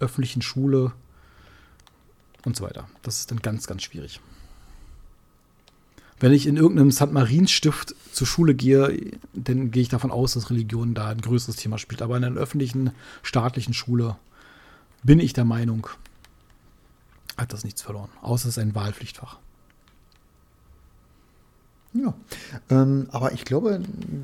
[0.00, 0.92] öffentlichen Schule
[2.44, 2.88] und so weiter.
[3.02, 4.20] Das ist dann ganz, ganz schwierig.
[6.18, 7.10] Wenn ich in irgendeinem St.
[7.10, 11.78] Marienstift zur Schule gehe, dann gehe ich davon aus, dass Religion da ein größeres Thema
[11.78, 12.00] spielt.
[12.00, 12.92] Aber in einer öffentlichen,
[13.22, 14.16] staatlichen Schule
[15.02, 15.88] bin ich der Meinung,
[17.36, 19.38] hat das nichts verloren, außer es ist ein Wahlpflichtfach.
[21.94, 22.14] Ja,
[22.70, 23.80] ähm, aber ich glaube,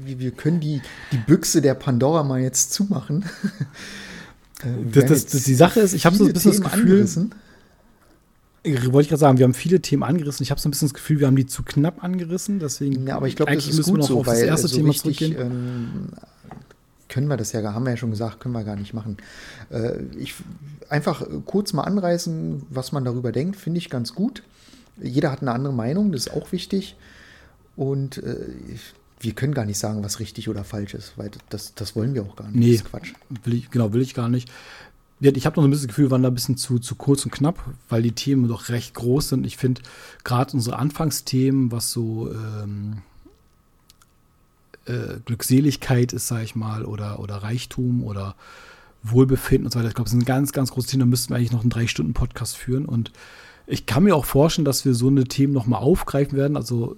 [0.06, 0.80] wir können die,
[1.12, 3.24] die Büchse der Pandora mal jetzt zumachen.
[4.62, 6.92] äh, das, das, das, die Sache ist, ich habe so ein bisschen Themen das Gefühl,
[6.92, 7.34] angerissen.
[8.64, 10.42] wollte ich gerade sagen, wir haben viele Themen angerissen.
[10.42, 12.58] Ich habe so ein bisschen das Gefühl, wir haben die zu knapp angerissen.
[12.58, 15.20] Deswegen ja, aber ich glaube, das ist gut so, weil das erste so Thema richtig,
[15.20, 16.08] ähm,
[17.08, 19.16] können wir das ja, haben wir ja schon gesagt, können wir gar nicht machen.
[19.70, 20.34] Äh, ich
[20.88, 24.42] einfach kurz mal anreißen, was man darüber denkt, finde ich ganz gut.
[25.00, 26.96] Jeder hat eine andere Meinung, das ist auch wichtig.
[27.76, 28.36] Und äh,
[29.20, 32.22] wir können gar nicht sagen, was richtig oder falsch ist, weil das, das wollen wir
[32.22, 32.56] auch gar nicht.
[32.56, 33.12] Nee, das ist Quatsch.
[33.44, 34.50] Will ich, genau, will ich gar nicht.
[35.20, 37.24] Ich habe noch ein bisschen das Gefühl, wir waren da ein bisschen zu, zu kurz
[37.24, 39.46] und knapp, weil die Themen doch recht groß sind.
[39.46, 39.82] Ich finde
[40.22, 42.98] gerade unsere Anfangsthemen, was so ähm,
[44.88, 48.34] äh, Glückseligkeit ist, sage ich mal, oder, oder Reichtum oder
[49.02, 49.88] Wohlbefinden und so weiter.
[49.88, 51.04] Ich glaube, das ein ganz, ganz großes Thema.
[51.04, 52.84] Da müssten wir eigentlich noch einen Drei-Stunden-Podcast führen.
[52.84, 53.12] Und
[53.66, 56.56] ich kann mir auch vorstellen, dass wir so eine Themen nochmal aufgreifen werden.
[56.56, 56.96] Also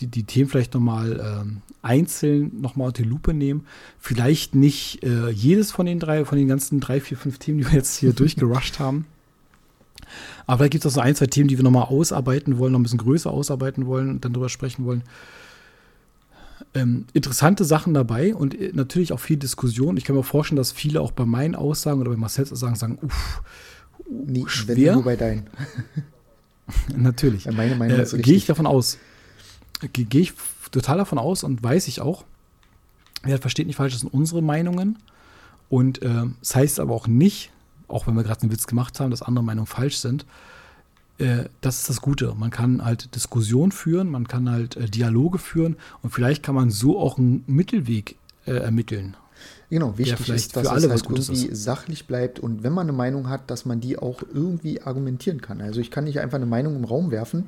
[0.00, 3.66] die, die Themen vielleicht nochmal ähm, einzeln nochmal unter die Lupe nehmen.
[3.98, 7.66] Vielleicht nicht äh, jedes von den drei, von den ganzen drei, vier, fünf Themen, die
[7.66, 9.06] wir jetzt hier durchgerusht haben.
[10.46, 12.80] Aber vielleicht gibt es auch so ein, zwei Themen, die wir nochmal ausarbeiten wollen, noch
[12.80, 15.02] ein bisschen größer ausarbeiten wollen und dann darüber sprechen wollen
[16.74, 19.96] ähm, interessante Sachen dabei und äh, natürlich auch viel Diskussion.
[19.96, 22.98] Ich kann mir vorstellen, dass viele auch bei meinen Aussagen oder bei Marcel's Aussagen sagen,
[23.02, 23.42] uff,
[24.08, 24.94] nee, schwer.
[24.94, 25.48] nur bei deinen.
[26.96, 27.44] natürlich.
[27.44, 28.98] Ja, meine Meinung äh, Gehe ich davon aus.
[29.92, 30.32] Gehe ich
[30.70, 32.24] total davon aus und weiß ich auch.
[33.22, 34.98] Wer versteht nicht falsch, das sind unsere Meinungen.
[35.68, 37.50] Und äh, das heißt aber auch nicht,
[37.88, 40.24] auch wenn wir gerade einen Witz gemacht haben, dass andere Meinungen falsch sind.
[41.18, 42.34] Äh, das ist das Gute.
[42.36, 46.70] Man kann halt Diskussion führen, man kann halt äh, Dialoge führen und vielleicht kann man
[46.70, 49.16] so auch einen Mittelweg äh, ermitteln.
[49.70, 51.64] Genau, wichtig ist, dass es halt irgendwie ist.
[51.64, 55.62] sachlich bleibt und wenn man eine Meinung hat, dass man die auch irgendwie argumentieren kann.
[55.62, 57.46] Also ich kann nicht einfach eine Meinung im Raum werfen,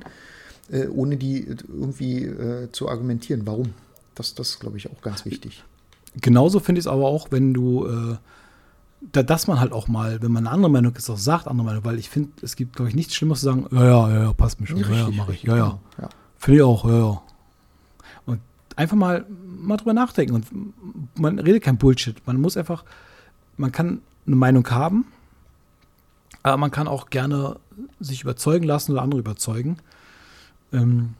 [0.71, 3.43] äh, ohne die irgendwie äh, zu argumentieren.
[3.45, 3.73] Warum?
[4.15, 5.63] Das, das ist, glaube ich, auch ganz wichtig.
[6.19, 8.17] Genauso finde ich es aber auch, wenn du
[9.11, 11.65] da, dass man halt auch mal, wenn man eine andere Meinung ist, auch sagt, andere
[11.65, 14.23] Meinung, weil ich finde, es gibt, glaube ich, nichts Schlimmes zu sagen, ja, ja, ja,
[14.23, 15.79] ja passt mir schon, ja, ja, mache ich, ja, ja.
[16.01, 16.09] ja.
[16.37, 17.21] Finde ich auch, ja, ja.
[18.25, 18.41] Und
[18.75, 19.25] einfach mal,
[19.59, 20.47] mal drüber nachdenken und
[21.19, 22.15] man redet kein Bullshit.
[22.25, 22.83] Man muss einfach,
[23.57, 25.05] man kann eine Meinung haben,
[26.43, 27.57] aber man kann auch gerne
[27.99, 29.77] sich überzeugen lassen oder andere überzeugen.
[30.73, 31.13] Ähm,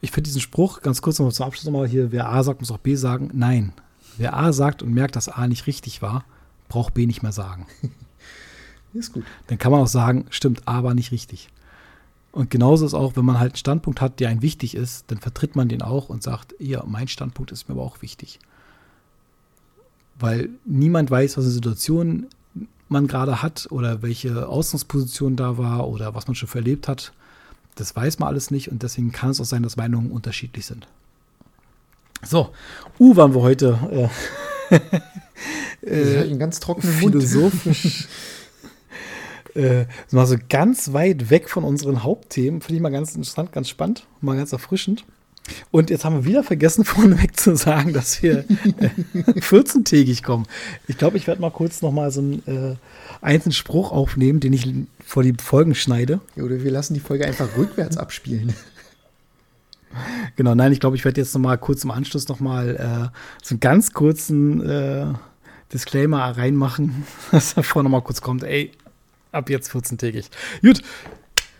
[0.00, 2.70] ich finde diesen Spruch, ganz kurz nochmal zum Abschluss nochmal hier, wer A sagt, muss
[2.70, 3.30] auch B sagen.
[3.32, 3.72] Nein.
[4.18, 6.24] Wer A sagt und merkt, dass A nicht richtig war,
[6.68, 7.66] braucht B nicht mehr sagen.
[8.94, 9.24] Ist gut.
[9.48, 11.50] Dann kann man auch sagen, stimmt A war nicht richtig.
[12.32, 15.18] Und genauso ist auch, wenn man halt einen Standpunkt hat, der einem wichtig ist, dann
[15.18, 18.38] vertritt man den auch und sagt, ja, mein Standpunkt ist mir aber auch wichtig.
[20.18, 22.26] Weil niemand weiß, was eine Situation
[22.88, 27.12] man gerade hat oder welche Ausgangsposition da war oder was man schon verlebt hat.
[27.74, 30.86] Das weiß man alles nicht und deswegen kann es auch sein, dass Meinungen unterschiedlich sind.
[32.22, 32.50] So,
[32.98, 34.10] U waren wir heute.
[34.70, 34.78] Äh,
[35.82, 38.08] äh, einen ganz trockenen philosophisch.
[39.54, 42.60] äh, mal so ganz weit weg von unseren Hauptthemen.
[42.60, 45.04] Finde ich mal ganz interessant, ganz spannend, mal ganz erfrischend.
[45.70, 48.44] Und jetzt haben wir wieder vergessen, vorneweg zu sagen, dass wir
[48.80, 50.46] äh, 14-tägig kommen.
[50.88, 52.76] Ich glaube, ich werde mal kurz noch mal so einen äh,
[53.20, 54.68] einzelnen Spruch aufnehmen, den ich
[55.04, 56.20] vor die Folgen schneide.
[56.36, 58.54] Oder wir lassen die Folge einfach rückwärts abspielen.
[60.36, 63.18] Genau, nein, ich glaube, ich werde jetzt noch mal kurz im Anschluss noch mal äh,
[63.42, 65.06] so einen ganz kurzen äh,
[65.72, 68.72] Disclaimer reinmachen, dass davor noch mal kurz kommt, ey,
[69.32, 70.26] ab jetzt 14-tägig.
[70.62, 70.82] Gut,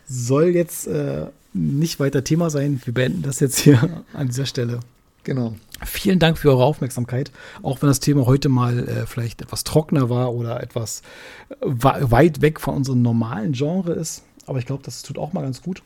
[0.08, 2.80] soll jetzt äh, nicht weiter Thema sein.
[2.84, 4.80] Wir beenden das jetzt hier an dieser Stelle.
[5.24, 5.56] Genau.
[5.84, 7.32] Vielen Dank für eure Aufmerksamkeit.
[7.62, 11.02] Auch wenn das Thema heute mal äh, vielleicht etwas trockener war oder etwas
[11.50, 14.22] äh, weit weg von unserem normalen Genre ist.
[14.46, 15.82] Aber ich glaube, das tut auch mal ganz gut.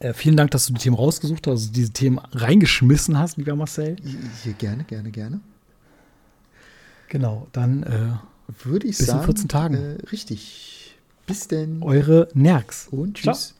[0.00, 3.56] Äh, vielen Dank, dass du die Themen rausgesucht hast, also diese Themen reingeschmissen hast, lieber
[3.56, 3.96] Marcel.
[4.44, 5.40] Hier, gerne, gerne, gerne.
[7.08, 9.20] Genau, dann äh, würde ich bis sagen.
[9.20, 9.74] in 14 Tagen.
[9.74, 10.96] Äh, richtig.
[11.26, 11.82] Bis denn.
[11.82, 12.88] Eure Nerks.
[12.90, 13.48] Und tschüss.
[13.48, 13.57] Ciao.